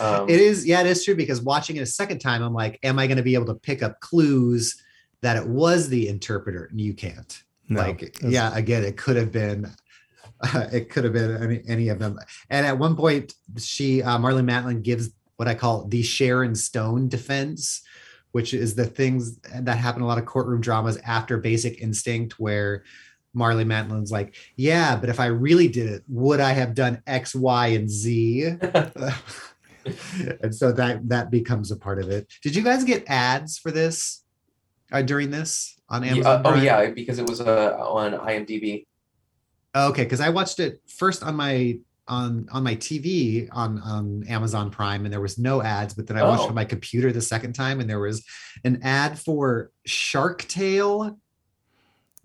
[0.00, 2.78] Um, it is, yeah, it is true because watching it a second time, I'm like,
[2.82, 4.80] am I going to be able to pick up clues
[5.22, 6.64] that it was the interpreter?
[6.70, 7.42] And you can't.
[7.68, 9.70] No, like, yeah, again, it could have been.
[10.72, 12.18] it could have been any, any of them.
[12.50, 17.08] And at one point, she, uh, Marlene Matlin, gives what I call the Sharon Stone
[17.08, 17.82] defense,
[18.32, 22.84] which is the things that happen a lot of courtroom dramas after Basic Instinct, where
[23.36, 27.34] Marlee Matlin's like, yeah, but if I really did it, would I have done X,
[27.34, 28.42] Y, and Z?
[30.42, 32.30] and so that that becomes a part of it.
[32.42, 34.22] Did you guys get ads for this
[34.92, 36.42] uh, during this on yeah, Amazon?
[36.44, 38.86] oh yeah, because it was uh, on IMDb.
[39.74, 44.70] Okay, because I watched it first on my on on my TV on on Amazon
[44.70, 45.94] Prime, and there was no ads.
[45.94, 46.44] But then I watched Oh.
[46.44, 46.54] it on oh.
[46.54, 48.24] my computer the second time, and there was
[48.64, 51.18] an ad for Shark Tale,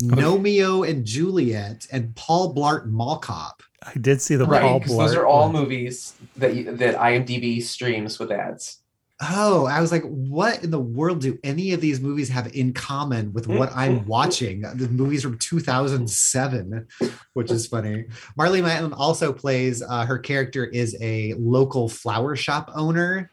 [0.04, 3.64] Gnomeo and Juliet, and Paul Blart Mall Cop.
[3.84, 7.64] I did see the Right, Paul because those are all movies that you, that IMDb
[7.64, 8.80] streams with ads.
[9.20, 12.72] Oh, I was like, what in the world do any of these movies have in
[12.72, 14.61] common with what I'm watching?
[14.61, 16.88] The movies from 2007,
[17.34, 18.05] which is funny.
[18.38, 23.32] Marlee Matlin also plays uh, her character is a local flower shop owner,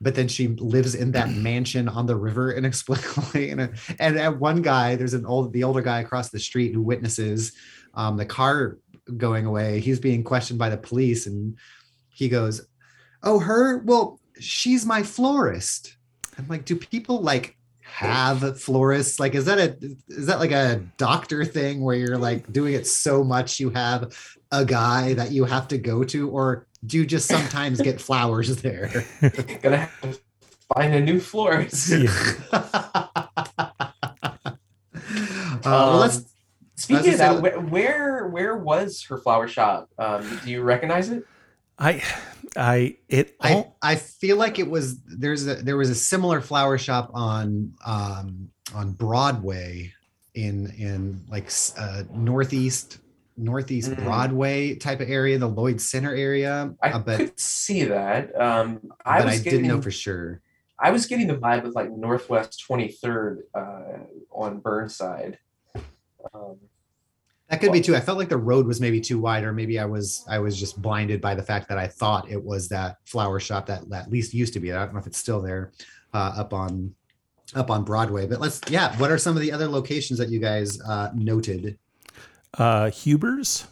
[0.00, 3.50] but then she lives in that mansion on the river inexplicably.
[3.56, 6.80] And, and at one guy, there's an old, the older guy across the street who
[6.80, 7.52] witnesses
[7.92, 8.78] um, the car
[9.18, 9.80] going away.
[9.80, 11.56] He's being questioned by the police, and
[12.08, 12.66] he goes,
[13.22, 13.78] "Oh, her?
[13.78, 15.96] Well, she's my florist."
[16.38, 19.18] I'm like, do people like have florists?
[19.18, 19.76] Like, is that a
[20.08, 24.14] is that like a doctor thing where you're like doing it so much you have
[24.52, 28.60] a guy that you have to go to, or do you just sometimes get flowers
[28.62, 29.04] there?
[29.62, 30.18] Gonna have to
[30.74, 31.90] find a new florist.
[32.52, 33.06] Yeah.
[35.64, 36.24] Uh, well, let's Um,
[36.76, 39.88] Speaking of that, where, where where was her flower shop?
[39.98, 41.24] Um, do you recognize it?
[41.78, 42.02] I,
[42.56, 43.36] I, it.
[43.40, 47.10] I, all, I feel like it was there's a there was a similar flower shop
[47.14, 49.92] on um on Broadway
[50.34, 52.98] in in like uh northeast
[53.36, 54.04] northeast Mm.
[54.04, 56.74] Broadway type of area, the Lloyd Center area.
[56.82, 58.38] I uh, but could see that.
[58.40, 60.40] Um, I but was I getting, didn't know for sure.
[60.78, 63.98] I was getting the vibe of like Northwest Twenty Third uh,
[64.32, 65.38] on Burnside.
[66.34, 66.56] Um,
[67.48, 67.94] That could be too.
[67.94, 70.58] I felt like the road was maybe too wide, or maybe I was I was
[70.58, 74.10] just blinded by the fact that I thought it was that flower shop that at
[74.10, 74.72] least used to be.
[74.72, 75.70] I don't know if it's still there,
[76.12, 76.92] uh, up on
[77.54, 78.26] up on Broadway.
[78.26, 78.96] But let's yeah.
[78.98, 81.78] What are some of the other locations that you guys uh, noted?
[82.58, 83.66] uh, Huber's,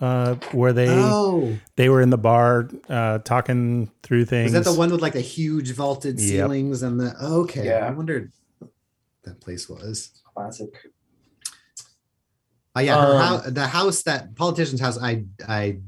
[0.00, 4.48] uh, where they oh, they were in the bar uh, talking through things.
[4.48, 6.28] is that the one with like the huge vaulted Yep.
[6.28, 7.64] ceilings and the okay?
[7.64, 7.86] Yeah.
[7.86, 8.70] I wondered what
[9.22, 10.10] that place was.
[10.34, 10.68] classic.
[12.76, 14.98] Uh, yeah, Um, hou- the house that politician's house.
[15.00, 15.78] I I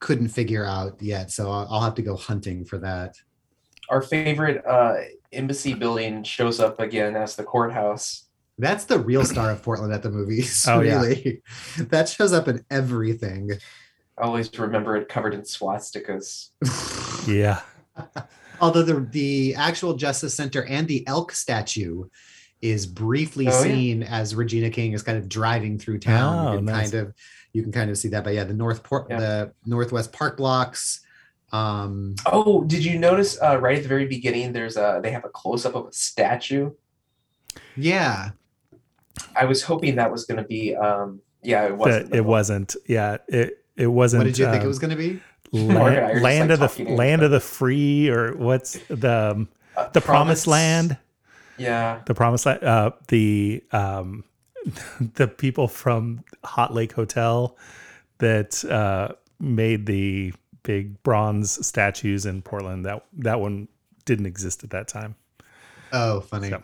[0.00, 3.16] couldn't figure out yet, so I'll, I'll have to go hunting for that.
[3.88, 4.96] Our favorite uh,
[5.32, 8.24] embassy building shows up again as the courthouse.
[8.58, 10.64] That's the real star of Portland at the movies.
[10.68, 11.00] Oh, yeah.
[11.00, 11.42] really,
[11.78, 13.50] that shows up in everything.
[14.18, 16.50] I always remember it covered in swastikas.
[17.28, 17.60] yeah,
[18.60, 22.04] Although the the actual Justice Center and the elk statue
[22.62, 23.62] is briefly Oh, yeah.
[23.62, 26.46] seen as Regina King is kind of driving through town.
[26.46, 26.90] Oh, you can nice.
[26.90, 27.14] kind of
[27.52, 28.22] you can kind of see that.
[28.24, 29.18] But yeah, the North Port, Yeah.
[29.18, 31.00] the Northwest Park blocks.
[31.52, 34.52] Um, Oh, did you notice uh, right at the very beginning?
[34.52, 36.70] There's a they have a close up of a statue.
[37.76, 38.30] yeah,
[39.34, 40.76] I was hoping that was going to be.
[40.76, 42.10] Um, yeah, it wasn't.
[42.10, 42.76] But it wasn't.
[42.86, 44.20] Yeah, it it wasn't.
[44.20, 45.20] what did you think um, it was going to be?
[45.52, 48.78] Morgan and I land, land like, of the land it, of the free or what's
[48.88, 50.96] the um, Uh, the promised Promise- land
[51.60, 54.24] Yeah, the promised land uh the um
[55.14, 57.56] the people from hot lake hotel
[58.18, 59.08] that uh
[59.38, 60.32] made the
[60.62, 63.66] big bronze statues in portland that that one
[64.04, 65.14] didn't exist at that time
[65.92, 66.50] Oh, funny.
[66.50, 66.62] So-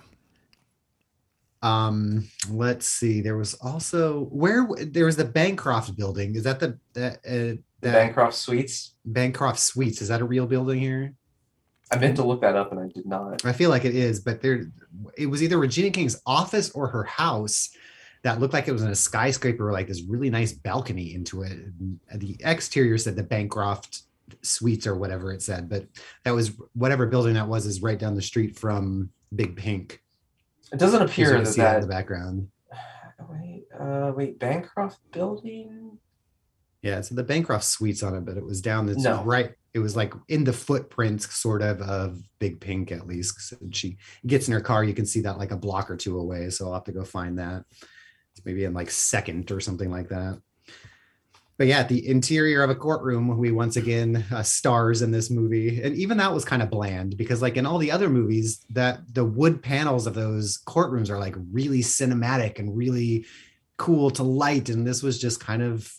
[1.62, 3.20] Um, let's see.
[3.22, 6.36] There was also where there was the Bancroft building.
[6.36, 8.94] Is that the that uh, the that Bancroft Suites.
[9.04, 10.00] Bancroft Suites?
[10.00, 11.14] Is that a real building here?
[11.90, 13.44] I meant to look that up and I did not.
[13.44, 14.66] I feel like it is, but there
[15.16, 17.70] it was either Regina King's office or her house
[18.22, 21.42] that looked like it was in a skyscraper with like this really nice balcony into
[21.42, 21.56] it.
[22.12, 24.02] The exterior said the Bancroft
[24.42, 25.86] Suites or whatever it said, but
[26.24, 30.02] that was whatever building that was is right down the street from Big Pink.
[30.72, 32.48] It doesn't appear that that in the background.
[33.30, 35.98] Wait, uh, wait, Bancroft Building.
[36.82, 39.24] Yeah, so the Bancroft suites on it, but it was down this No.
[39.24, 39.52] right.
[39.74, 43.40] It was like in the footprints, sort of, of Big Pink at least.
[43.40, 46.18] So she gets in her car, you can see that like a block or two
[46.18, 46.50] away.
[46.50, 47.64] So I'll have to go find that.
[48.32, 50.40] It's maybe in like second or something like that.
[51.58, 55.80] But yeah, the interior of a courtroom, we once again uh, stars in this movie,
[55.82, 59.00] and even that was kind of bland because, like in all the other movies, that
[59.14, 63.24] the wood panels of those courtrooms are like really cinematic and really
[63.78, 65.90] cool to light, and this was just kind of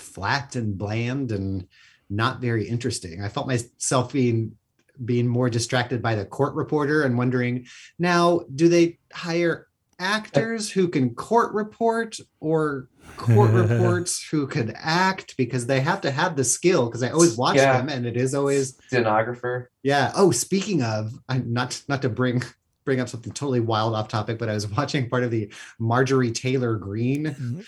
[0.00, 1.66] flat and bland and
[2.08, 3.22] not very interesting.
[3.22, 4.56] I felt myself being
[5.04, 7.66] being more distracted by the court reporter and wondering
[7.98, 9.66] now do they hire
[9.98, 16.10] actors who can court report or court reports who could act because they have to
[16.10, 17.76] have the skill because I always watch Yeah.
[17.76, 19.70] them and it is always Stenographer.
[19.82, 20.12] yeah.
[20.14, 22.42] Oh, speaking of, I'm not not to bring
[22.84, 26.30] bring up something totally wild off topic, but I was watching part of the Marjorie
[26.32, 27.60] Taylor Greene mm-hmm.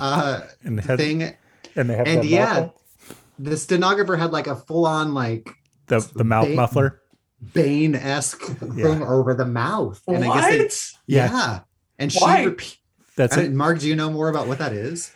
[0.00, 1.22] Uh and had, thing.
[1.76, 2.80] and they had and that yeah, muffle,
[3.38, 5.50] The stenographer had like a full on like
[5.86, 7.02] the the mouth Ba- muffler.
[7.54, 8.42] Bane esque
[8.74, 8.84] Yeah.
[8.84, 10.00] thing over the mouth.
[10.06, 10.50] And I what?
[10.50, 11.30] guess they, Yeah.
[11.32, 11.60] yeah.
[11.98, 12.44] And she Why?
[12.44, 12.76] repeat,
[13.16, 13.52] That's I it.
[13.52, 15.10] Mark, do you know more about what that is?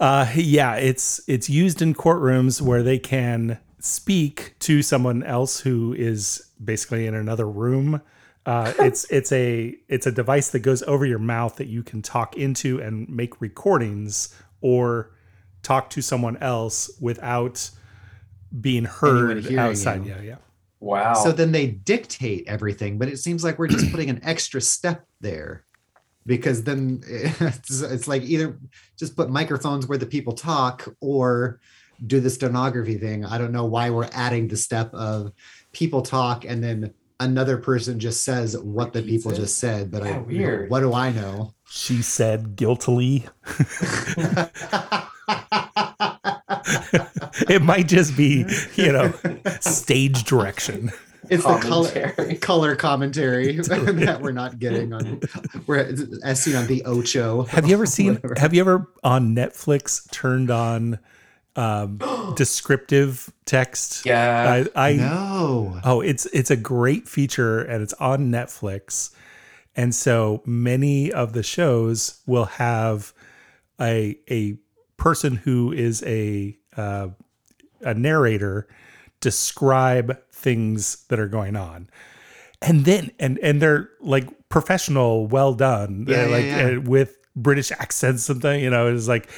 [0.00, 5.92] Uh, yeah, it's it's used in courtrooms where they can speak to someone else who
[5.94, 8.00] is basically in another room.
[8.46, 12.02] Uh, it's it's a it's a device that goes over your mouth that you can
[12.02, 15.10] talk into and make recordings or
[15.62, 17.70] talk to someone else without
[18.60, 20.04] being heard outside.
[20.04, 20.12] you.
[20.12, 20.36] Yeah, yeah.
[20.80, 21.14] Wow.
[21.14, 25.06] So then they dictate everything, but it seems like we're just putting an extra step
[25.20, 25.64] there
[26.26, 28.58] because then it's, it's like either
[28.98, 31.60] just put microphones where the people talk or
[32.06, 33.24] do the stenography thing.
[33.24, 35.32] I don't know why we're adding the step of
[35.72, 36.92] people talk and then
[37.24, 40.70] another person just says what the people just said, but I weird.
[40.70, 41.54] what do I know?
[41.68, 43.24] She said guiltily.
[47.48, 48.46] It might just be,
[48.76, 49.12] you know,
[49.60, 50.90] stage direction.
[51.28, 52.34] it's the color Commentary.
[52.36, 55.20] color commentary that we're not getting on
[55.66, 57.42] we're as seen on the Ocho.
[57.44, 58.14] Have you ever seen?
[58.14, 58.34] Whatever.
[58.38, 60.98] Have you ever on Netflix turned on
[61.56, 61.98] um,
[62.36, 64.04] descriptive text?
[64.06, 64.64] yeah.
[64.74, 65.80] I, I no.
[65.84, 69.14] oh, it's it's a great feature and it's on Netflix,
[69.76, 73.12] and so many of the shows will have
[73.80, 74.56] a a
[74.96, 77.08] person who is a uh,
[77.82, 78.68] a narrator
[79.20, 81.88] describe things that are going on
[82.60, 86.78] and then and and they're like professional well done Yeah, They're yeah, like yeah.
[86.78, 89.28] uh, with british accents something you know it's like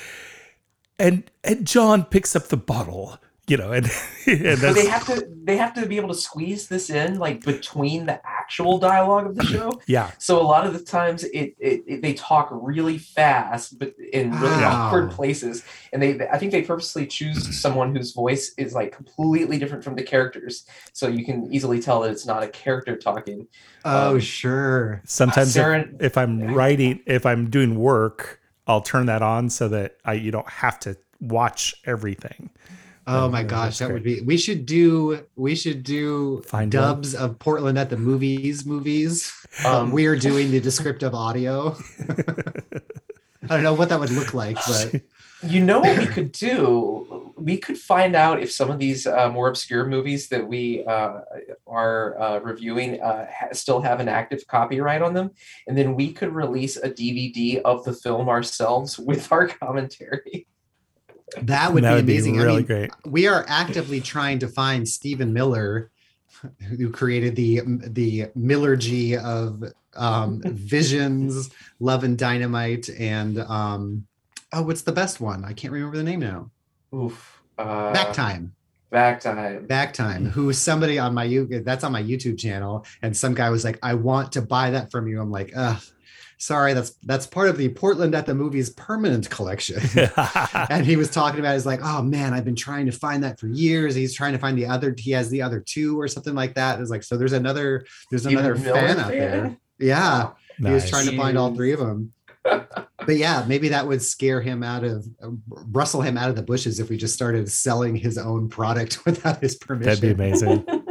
[0.98, 3.18] and and john picks up the bottle
[3.48, 3.86] you know and
[4.26, 7.18] and But that's they have to they have to be able to squeeze this in
[7.20, 9.80] like between the actual dialogue of the show.
[9.86, 13.94] yeah So a lot of the times it, it, it they talk really fast but
[14.12, 14.86] in really Wow.
[14.88, 15.62] awkward places.
[15.92, 19.94] And they I think they purposely choose someone whose voice is like completely different from
[19.94, 20.64] the characters.
[20.92, 23.46] So you can easily tell that it's not a character talking.
[23.84, 25.02] Oh, Um, sure.
[25.04, 29.68] sometimes if- Sarah- if, i'm writing if i'm doing work i'll turn that on so
[29.68, 32.50] that i you don't have to watch everything
[33.08, 34.20] Oh Yeah, my gosh, that's that would be.
[34.20, 35.24] We should do.
[35.36, 38.66] We should do Find dubs of Portland at the movies.
[38.66, 39.32] Movies.
[39.64, 41.76] Um, we are doing the descriptive audio.
[43.44, 45.02] I don't know what that would look like, but
[45.46, 47.25] You know what we could do?
[47.36, 51.20] We could find out if some of these uh, more obscure movies that we uh,
[51.66, 55.30] are uh, reviewing uh, ha- still have an active copyright on them,
[55.66, 60.46] and then we could release a DVD of the film ourselves with our commentary.
[61.42, 62.34] that would that be would amazing.
[62.34, 65.90] be I really mean, great we are actively trying to find Stephen Miller,
[66.68, 69.62] who created the the Millergy of
[69.94, 74.06] um, Visions, Love and Dynamite, and um,
[74.52, 75.44] oh, what's the best one?
[75.44, 76.50] I can't remember the name now.
[76.94, 77.42] Oof.
[77.58, 78.54] Uh, Back time.
[78.90, 79.66] Back time.
[79.66, 83.50] back time who somebody on my you that's on my youtube channel and some guy
[83.50, 85.76] was like i want to buy that from you i'm like uh
[86.38, 89.82] sorry that's that's part of the portland at the movies permanent collection
[90.70, 93.40] and he was talking about he's like oh man i've been trying to find that
[93.40, 96.34] for years he's trying to find the other he has the other two or something
[96.34, 99.58] like that it's like so there's another there's another Miller fan out there fan?
[99.80, 102.12] yeah he was trying to find all three of them
[102.46, 105.06] but yeah maybe that would scare him out of
[105.48, 109.40] rustle him out of the bushes if we just started selling his own product without
[109.40, 109.86] his permission.
[109.86, 110.66] That'd be amazing.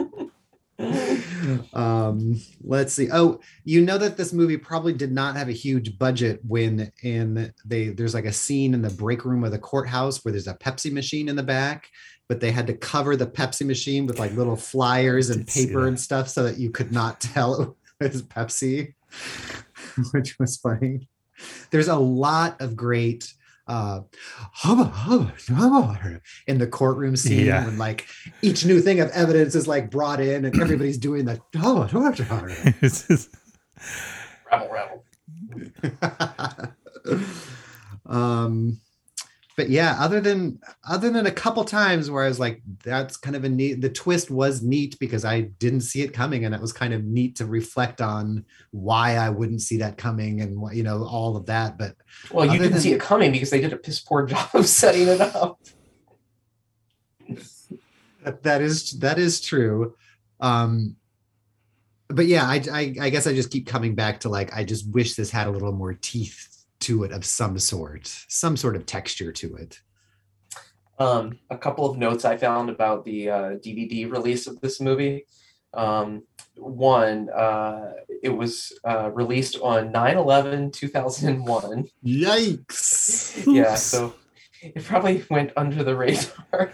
[1.74, 3.10] Um let's see.
[3.12, 7.54] Oh you know that this movie probably did not have a huge budget when in
[7.64, 10.56] they there's like a scene in the break room of the courthouse where there's a
[10.56, 11.88] pepsi machine in the back
[12.28, 16.00] but they had to cover the pepsi machine with like little flyers and paper and
[16.00, 18.94] stuff so that you could not tell it was pepsi
[20.12, 21.08] which was funny.
[21.72, 23.34] There's a lot of great
[23.68, 24.02] uh
[24.54, 27.66] hubba, hubba, hubba, in the courtroom scene Yeah.
[27.66, 28.06] when like
[28.44, 32.24] each new thing of evidence is like brought in and everybody's doing the hubba, hubba,
[32.24, 32.56] hubba.
[32.82, 33.36] It's just-
[34.52, 35.04] Rebel, rebel.
[38.06, 38.80] um
[39.58, 43.36] but yeah other than other than a couple times where i was like that's kind
[43.36, 46.62] of a neat the twist was neat because i didn't see it coming and it
[46.62, 50.76] was kind of neat to reflect on why i wouldn't see that coming and what
[50.76, 51.96] you know all of that but
[52.32, 54.66] Well, you didn't than- see it coming because they did a piss poor job of
[54.68, 55.60] setting it up.
[58.24, 59.96] that- that is that is true
[60.42, 60.96] um
[62.08, 64.90] but yeah I, I i guess i just keep coming back to like i just
[64.92, 68.86] wish this had a little more teeth to it of some sort some sort of
[68.86, 69.80] texture to it
[71.00, 75.26] Um, a couple of notes I found about the uh, DVD release of this movie.
[75.74, 76.24] Um,
[76.56, 77.92] one, uh,
[78.24, 81.86] it was uh, released on 9 11 2001.
[82.06, 84.14] yikes Yeah, so
[84.62, 86.72] it probably went under the radar.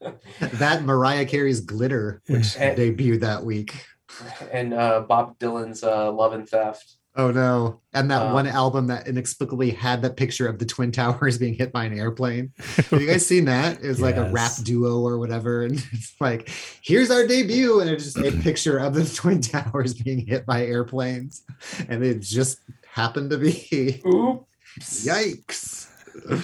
[0.40, 2.74] that Mariah Carey's "Glitter," which Eh.
[2.74, 3.86] debuted that week.
[4.52, 6.96] and uh, Bob Dylan's uh, Love and Theft.
[7.16, 7.80] Oh no!
[7.92, 11.54] And that Um, one album that inexplicably had that picture of the twin towers being
[11.54, 12.52] hit by an airplane.
[12.90, 13.82] Have you guys seen that?
[13.82, 16.50] It was like a rap duo or whatever, and it's like,
[16.82, 20.66] "Here's our debut," and it's just a picture of the twin towers being hit by
[20.66, 21.44] airplanes,
[21.88, 24.02] and it just happened to be.
[24.06, 25.06] Oops.
[25.06, 25.88] Yikes!
[26.30, 26.42] Um,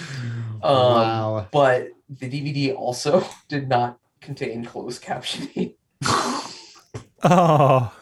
[0.63, 1.47] wow.
[1.51, 5.75] But the DVD also did not contain closed captioning.
[7.23, 7.93] oh,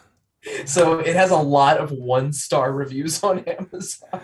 [0.65, 4.21] So it has a lot of one star reviews on Amazon.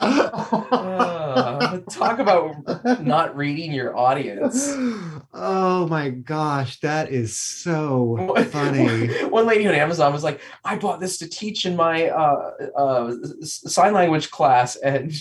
[0.00, 4.72] Uh, talk about not reading your audience.
[5.34, 9.08] Oh my gosh, that is so funny.
[9.28, 13.14] One lady on Amazon was like, "I bought this to teach in my uh, uh,
[13.42, 15.12] sign language class," and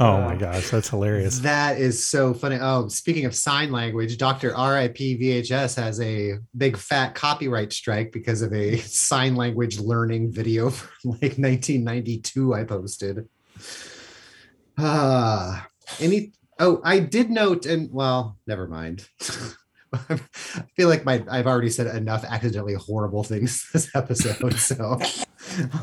[0.00, 1.38] oh my Uh, gosh, that's hilarious.
[1.40, 2.58] That is so funny.
[2.60, 4.48] Oh, speaking of sign language, Dr.
[4.48, 10.70] RIP VHS has a big fat copyright strike because of a sign language learning video
[10.70, 13.28] from like 1992 I posted.
[14.78, 15.68] Ah,
[16.00, 19.06] any oh, I did note and well, never mind.
[19.92, 20.20] I
[20.76, 24.98] feel like my I've already said enough accidentally horrible things this episode, so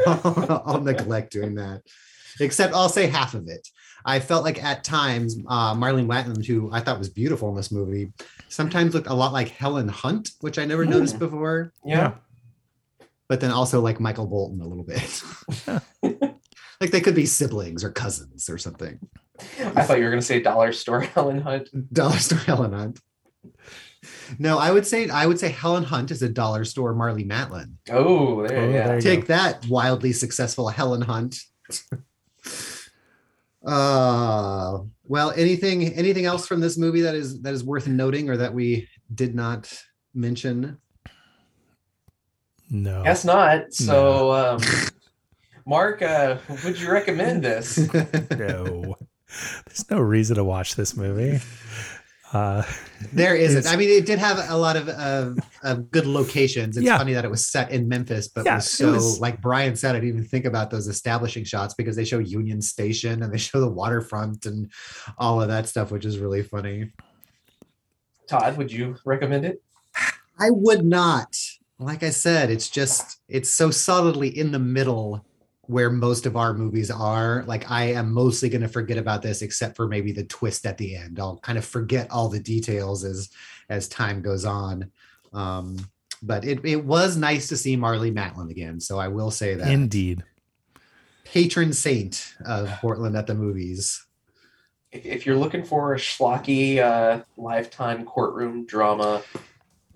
[0.07, 1.81] I'll, I'll neglect doing that.
[2.39, 3.67] Except I'll say half of it.
[4.07, 7.71] I felt like at times uh, Marlene Matlin, who I thought was beautiful in this
[7.71, 8.13] movie,
[8.47, 10.91] sometimes looked a lot like Helen Hunt, which I never Hmm.
[10.91, 11.73] noticed before.
[11.85, 12.13] yeah,
[13.27, 15.21] But then also like Michael Bolton a little bit.
[16.81, 18.97] like they could be siblings or cousins or something.
[19.75, 21.69] I thought you were going to say Dollar Store Helen Hunt.
[21.93, 22.99] Dollar store Helen Hunt.
[24.39, 27.73] No, I would say I would say Helen Hunt is a dollar store Marlee Matlin.
[27.91, 28.87] Oh, there, Oh, yeah.
[28.87, 29.25] there you Take go.
[29.35, 31.39] that, wildly successful Helen Hunt.
[33.67, 38.37] Uh well anything anything else from this movie that is that is worth noting or
[38.37, 39.71] that we did not
[40.13, 40.77] mention
[42.69, 43.03] No.
[43.03, 43.73] Guess not.
[43.73, 44.61] So, um,
[45.65, 47.77] Mark, uh, would you recommend this?
[48.31, 48.95] no.
[49.65, 51.39] There's no reason to watch this movie.
[52.33, 52.61] Uh,
[53.13, 56.85] there isn't i mean it did have a lot of of, of good locations it's
[56.85, 56.97] Yeah.
[56.97, 59.75] funny that it was set in memphis but Yeah, was it so was- like brian
[59.77, 63.33] said i didn't even think about those establishing shots because they show union station and
[63.33, 64.69] they show the waterfront and
[65.17, 66.91] all of that stuff which is really funny
[68.27, 69.61] Todd, would you recommend it?
[70.37, 71.33] I would not.
[71.79, 75.25] Like I said, it's just it's so solidly in the middle
[75.67, 77.43] where most of our movies are.
[77.45, 80.77] Like I am mostly going to forget about this except for maybe the twist at
[80.77, 81.19] the end.
[81.19, 83.29] I'll kind of forget all the details as
[83.69, 84.91] as time goes on.
[85.33, 85.77] Um
[86.23, 88.79] but it, it was nice to see Marlee Matlin again.
[88.79, 90.23] So I will say that indeed.
[91.25, 94.03] patron saint of Portland at the movies.
[94.91, 99.21] If, if you're looking for a schlocky uh, lifetime courtroom drama,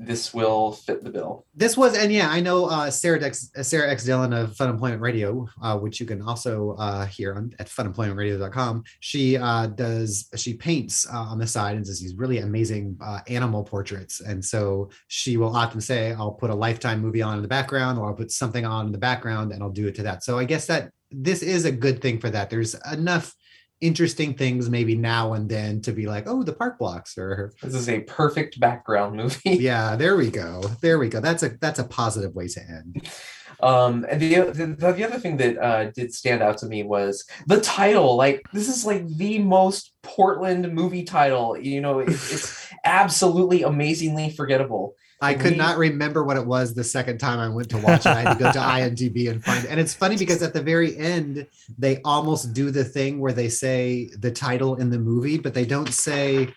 [0.05, 1.45] this will fit the bill.
[1.55, 4.69] this was and yeah i know uh sarah Dex, uh, sarah x dillon of fun
[4.69, 10.29] employment radio uh which you can also uh hear on at funemploymentradio.com she uh does
[10.35, 12.97] she paints uh, on the side and does these really amazing
[13.27, 14.21] animal portraits.
[14.21, 17.99] And so she will often say i'll put a lifetime movie on in the background
[17.99, 20.23] or i'll put something on in the background and i'll do it to that.
[20.23, 22.49] So i guess that this is a good thing for that.
[22.49, 23.35] There's enough
[23.81, 27.73] interesting things maybe now and then to be like oh the park blocks or This
[27.73, 29.39] is a perfect background movie.
[29.45, 33.09] yeah there we go there we go that's a that's a positive way to end
[33.61, 37.25] Um, and the, the the other thing that uh, did stand out to me was
[37.45, 38.15] the title.
[38.15, 41.55] Like this is like the most Portland movie title.
[41.57, 44.95] You know, it, it's absolutely amazingly forgettable.
[45.23, 48.09] I could not remember what it was the second time I went to watch it.
[48.09, 49.69] I had to go to IMDb and find it.
[49.69, 51.45] And it's funny because at the very end,
[51.77, 55.65] they almost do the thing where they say the title in the movie, but they
[55.65, 56.51] don't say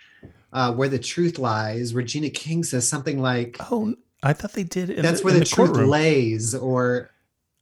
[0.52, 1.94] uh, where the truth lies.
[1.94, 4.88] Regina King says something like, Oh, I thought they did.
[4.88, 5.90] In that's the, where in the, truth courtroom.
[5.90, 7.10] lays, or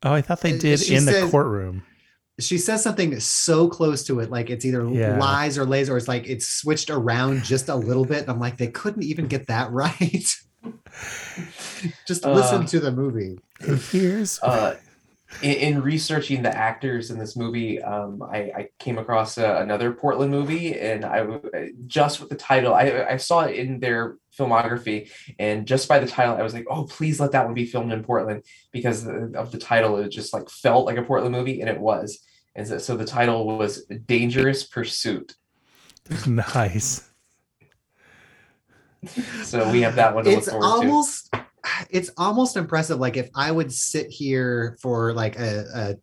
[0.05, 1.82] Oh, I thought they Uh, did in the courtroom.
[2.38, 5.18] she says something so close to it, like it's either Yeah.
[5.18, 8.28] lies or lays, or it's like it's switched around just a little bit.
[8.28, 10.26] I'm like, they couldn't even get that right.
[12.07, 13.38] just listen Uh, to the movie.
[13.90, 14.76] Here's uh,
[15.40, 19.93] in, in researching the actors in this movie, um, I, I came across uh, another
[19.93, 21.26] Portland movie, and I
[21.86, 26.07] just with the title, I, I saw it in their filmography, and just by the
[26.07, 29.53] title, I was like, "Oh, please let that one be filmed in Portland," because of
[29.53, 29.97] the title.
[29.97, 32.18] It just like felt like a Portland movie, and it was.
[32.55, 35.34] And so, so the title was "Dangerous Pursuit."
[36.26, 37.09] nice.
[39.42, 41.34] So we have that one to it's look forward almost
[41.90, 45.96] it's almost impressive like if i would sit here for like a, a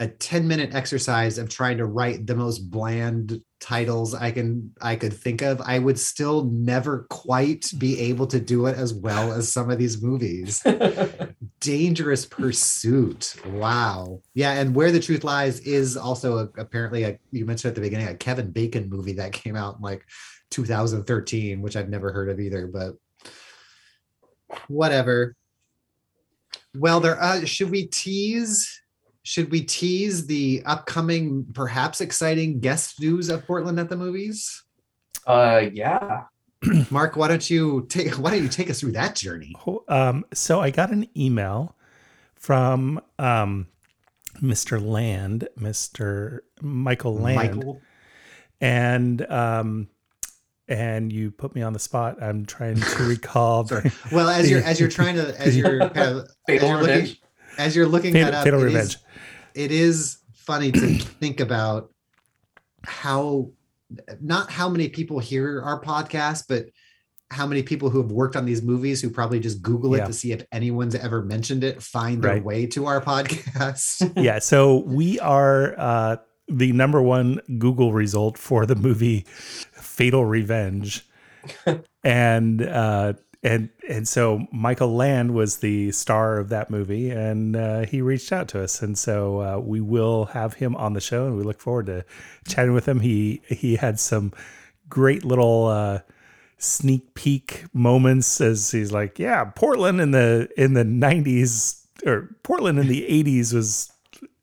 [0.00, 4.96] a 10 minute exercise of trying to write the most bland titles i can i
[4.96, 9.30] could think of i would still never quite be able to do it as well
[9.32, 10.62] as some of these movies.
[11.60, 13.36] Dangerous pursuit.
[13.46, 14.22] Wow.
[14.32, 17.82] Yeah and where the truth lies is also a, apparently a, you mentioned at the
[17.82, 20.06] beginning a kevin bacon movie that came out like
[20.50, 22.94] 2013 which i've never heard of either but
[24.68, 25.36] whatever
[26.76, 28.82] well there uh should we tease
[29.22, 34.64] should we tease the upcoming perhaps exciting guest news of portland at the movies
[35.26, 36.24] uh, yeah.
[36.90, 39.52] mark why don't you take why don't you take us through that journey
[39.88, 41.76] Um, so I got an email
[42.34, 43.66] from um,
[44.40, 44.84] Mr.
[44.84, 46.40] Land, Mr.
[46.60, 47.80] Michael Land, michael
[48.60, 49.88] and um,
[50.70, 52.22] and you put me on the spot.
[52.22, 53.66] I'm trying to recall.
[53.66, 53.90] Sorry.
[54.12, 57.16] well as you're as you're trying to as you're kind of as you're looking,
[57.58, 58.96] as you're looking Fatal, that up, Fatal it is- Revenge.
[59.54, 61.90] it is funny to think about
[62.84, 63.50] how
[64.20, 66.66] not how many people hear our podcast, but
[67.32, 70.06] how many people who have worked on these movies who probably just Google it Yeah.
[70.06, 72.44] to see if anyone's ever mentioned it find their Right.
[72.44, 74.12] way to our podcast.
[74.16, 76.16] yeah, so we are uh,
[76.48, 79.24] the number one Google result for the movie
[80.00, 81.06] Fatal Revenge,
[82.02, 87.80] and uh, and and so Michael Land was the star of that movie, and uh,
[87.84, 91.26] he reached out to us, and so uh, we will have him on the show,
[91.26, 92.06] and we look forward to
[92.48, 93.00] chatting with him.
[93.00, 94.32] He he had some
[94.88, 95.66] great little.
[95.66, 96.00] Uh,
[96.62, 102.78] sneak peek moments as he's like yeah portland in the in the 90s or portland
[102.78, 103.90] in the 80s was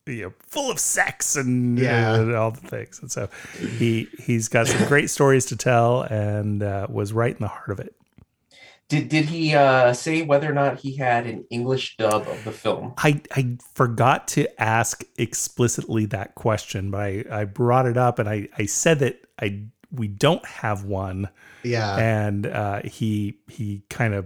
[0.07, 2.15] you know full of sex and, Yeah.
[2.15, 3.29] and all the things and so
[3.79, 7.69] he he's got some great stories to tell and uh, was right in the heart
[7.71, 7.93] of it
[8.89, 12.51] Did did he uh, say whether or not he had an English dub of the
[12.53, 12.93] film?
[12.97, 18.29] I, I forgot to ask explicitly that question, but I, I brought it up and
[18.29, 21.27] I, I said that I we don't have one,
[21.63, 21.97] yeah.
[21.97, 24.25] and uh, he he kind of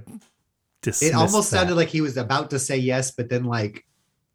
[0.82, 1.58] dismissed It almost that.
[1.58, 3.84] sounded like he was about to say yes, but then like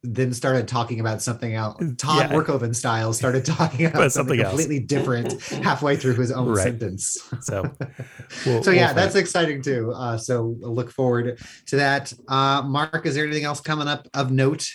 [0.06, 1.76] then started talking about something else.
[1.98, 2.36] Todd Yeah.
[2.36, 4.50] Workoven style started talking about About something, something else.
[4.50, 6.62] completely different halfway through his own Right.
[6.62, 7.18] sentence.
[7.42, 7.62] so.
[8.46, 9.92] we'll- so yeah, we'll that's exciting too.
[9.92, 12.12] Uh, so look forward to that.
[12.28, 14.68] Uh, Mark, is there anything else coming up of note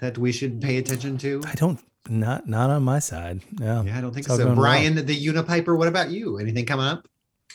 [0.00, 1.42] that we should pay attention to?
[1.46, 3.40] I don't not not on my side.
[3.58, 3.82] No.
[3.82, 4.36] Yeah, I don't think It's so.
[4.36, 4.56] going well.
[4.56, 5.76] Brian, the Unipiper.
[5.76, 6.38] What about you?
[6.38, 7.08] Anything coming up?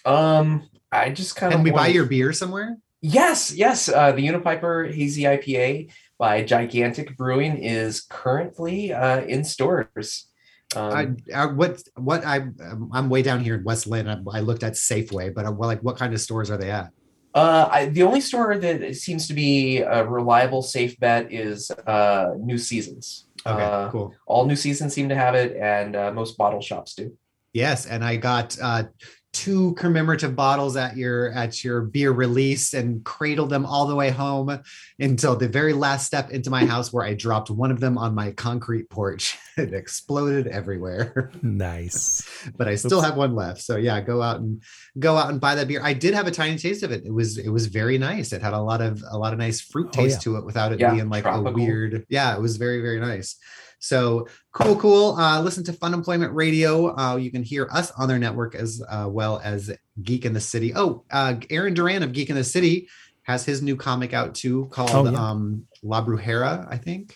[0.06, 2.78] Um, I just kind of Can we buy your beer somewhere?
[3.02, 3.88] Yes, yes.
[3.90, 10.28] Uh, the Unipiper Hazy IPA by Gigantic Brewing is currently uh, in stores.
[10.76, 12.46] Um, I, I, what what I
[12.92, 14.08] I'm way down here in West Linn.
[14.08, 16.70] I, I looked at Safeway, but I, well, like what kind of stores are they
[16.70, 16.92] at?
[17.34, 22.34] uh, I, the only store that seems to be a reliable, safe bet is uh,
[22.38, 23.28] New Seasons.
[23.48, 24.14] Okay, Uh, cool.
[24.28, 27.16] All New Seasons seem to have it, and uh, most bottle shops do.
[27.54, 28.84] Yes, and I got uh,
[29.32, 34.10] two commemorative bottles at your at your beer release and cradled them all the way
[34.10, 34.60] home
[35.00, 38.16] until the very last step into my house where I dropped one of them on
[38.16, 39.38] my concrete porch.
[39.58, 42.28] it exploded everywhere, Nice.
[42.58, 43.08] but I still Oops.
[43.08, 43.62] have one left.
[43.62, 44.64] So yeah, go out and
[44.98, 45.82] go out and buy that beer.
[45.84, 47.06] I did have a tiny taste of it.
[47.06, 48.34] It was it was very nice.
[48.34, 50.34] It had a lot of a lot of nice fruit Oh, taste yeah.
[50.34, 51.52] to it without it Yeah, being like tropical.
[51.52, 52.06] a weird.
[52.10, 53.36] Yeah, it was very very nice.
[53.80, 55.16] So cool, cool.
[55.16, 56.96] Uh, listen to Fun Employment Radio.
[56.98, 59.72] Uh, you can hear us on their network as uh, well as
[60.04, 60.74] Geek in the City.
[60.76, 62.88] Oh, uh, Aaron Duran of Geek in the City
[63.24, 65.18] has his new comic out too called Oh, yeah.
[65.18, 67.16] um, La Brujera, I think.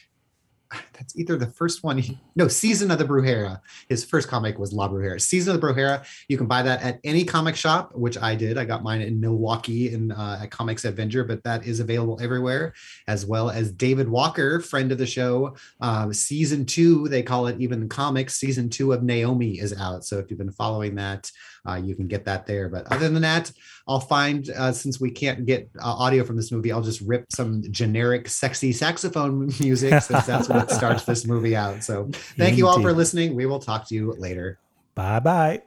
[0.93, 2.01] that's either the first one.
[2.35, 3.59] No, Season of the Brujeria.
[3.89, 5.21] His first comic was La Brujeria.
[5.21, 6.05] Season of the Brujeria.
[6.27, 8.57] You can buy that at any comic shop, which I did.
[8.57, 12.73] I got mine in Milwaukee in uh, at Comics Avenger, but that is available everywhere,
[13.07, 15.55] as well as David Walker, friend of the show.
[15.81, 18.35] Um, season two, they call it even comics.
[18.35, 20.05] Season two of Naomi is out.
[20.05, 21.31] So if you've been following that,
[21.67, 22.69] uh, you can get that there.
[22.69, 23.51] But other than that,
[23.87, 27.25] I'll find uh, since we can't get uh, audio from this movie, I'll just rip
[27.29, 31.83] some generic sexy saxophone music since that's what starts this movie out.
[31.83, 33.35] So thank you all for listening.
[33.35, 34.59] We will talk to you later.
[34.95, 35.61] Bye bye.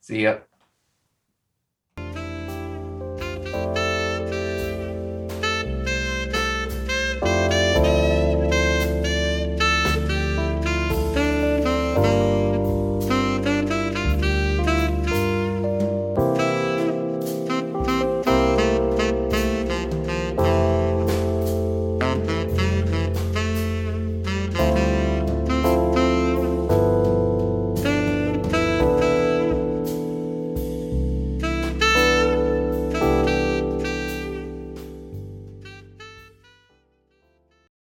[0.00, 0.38] See ya.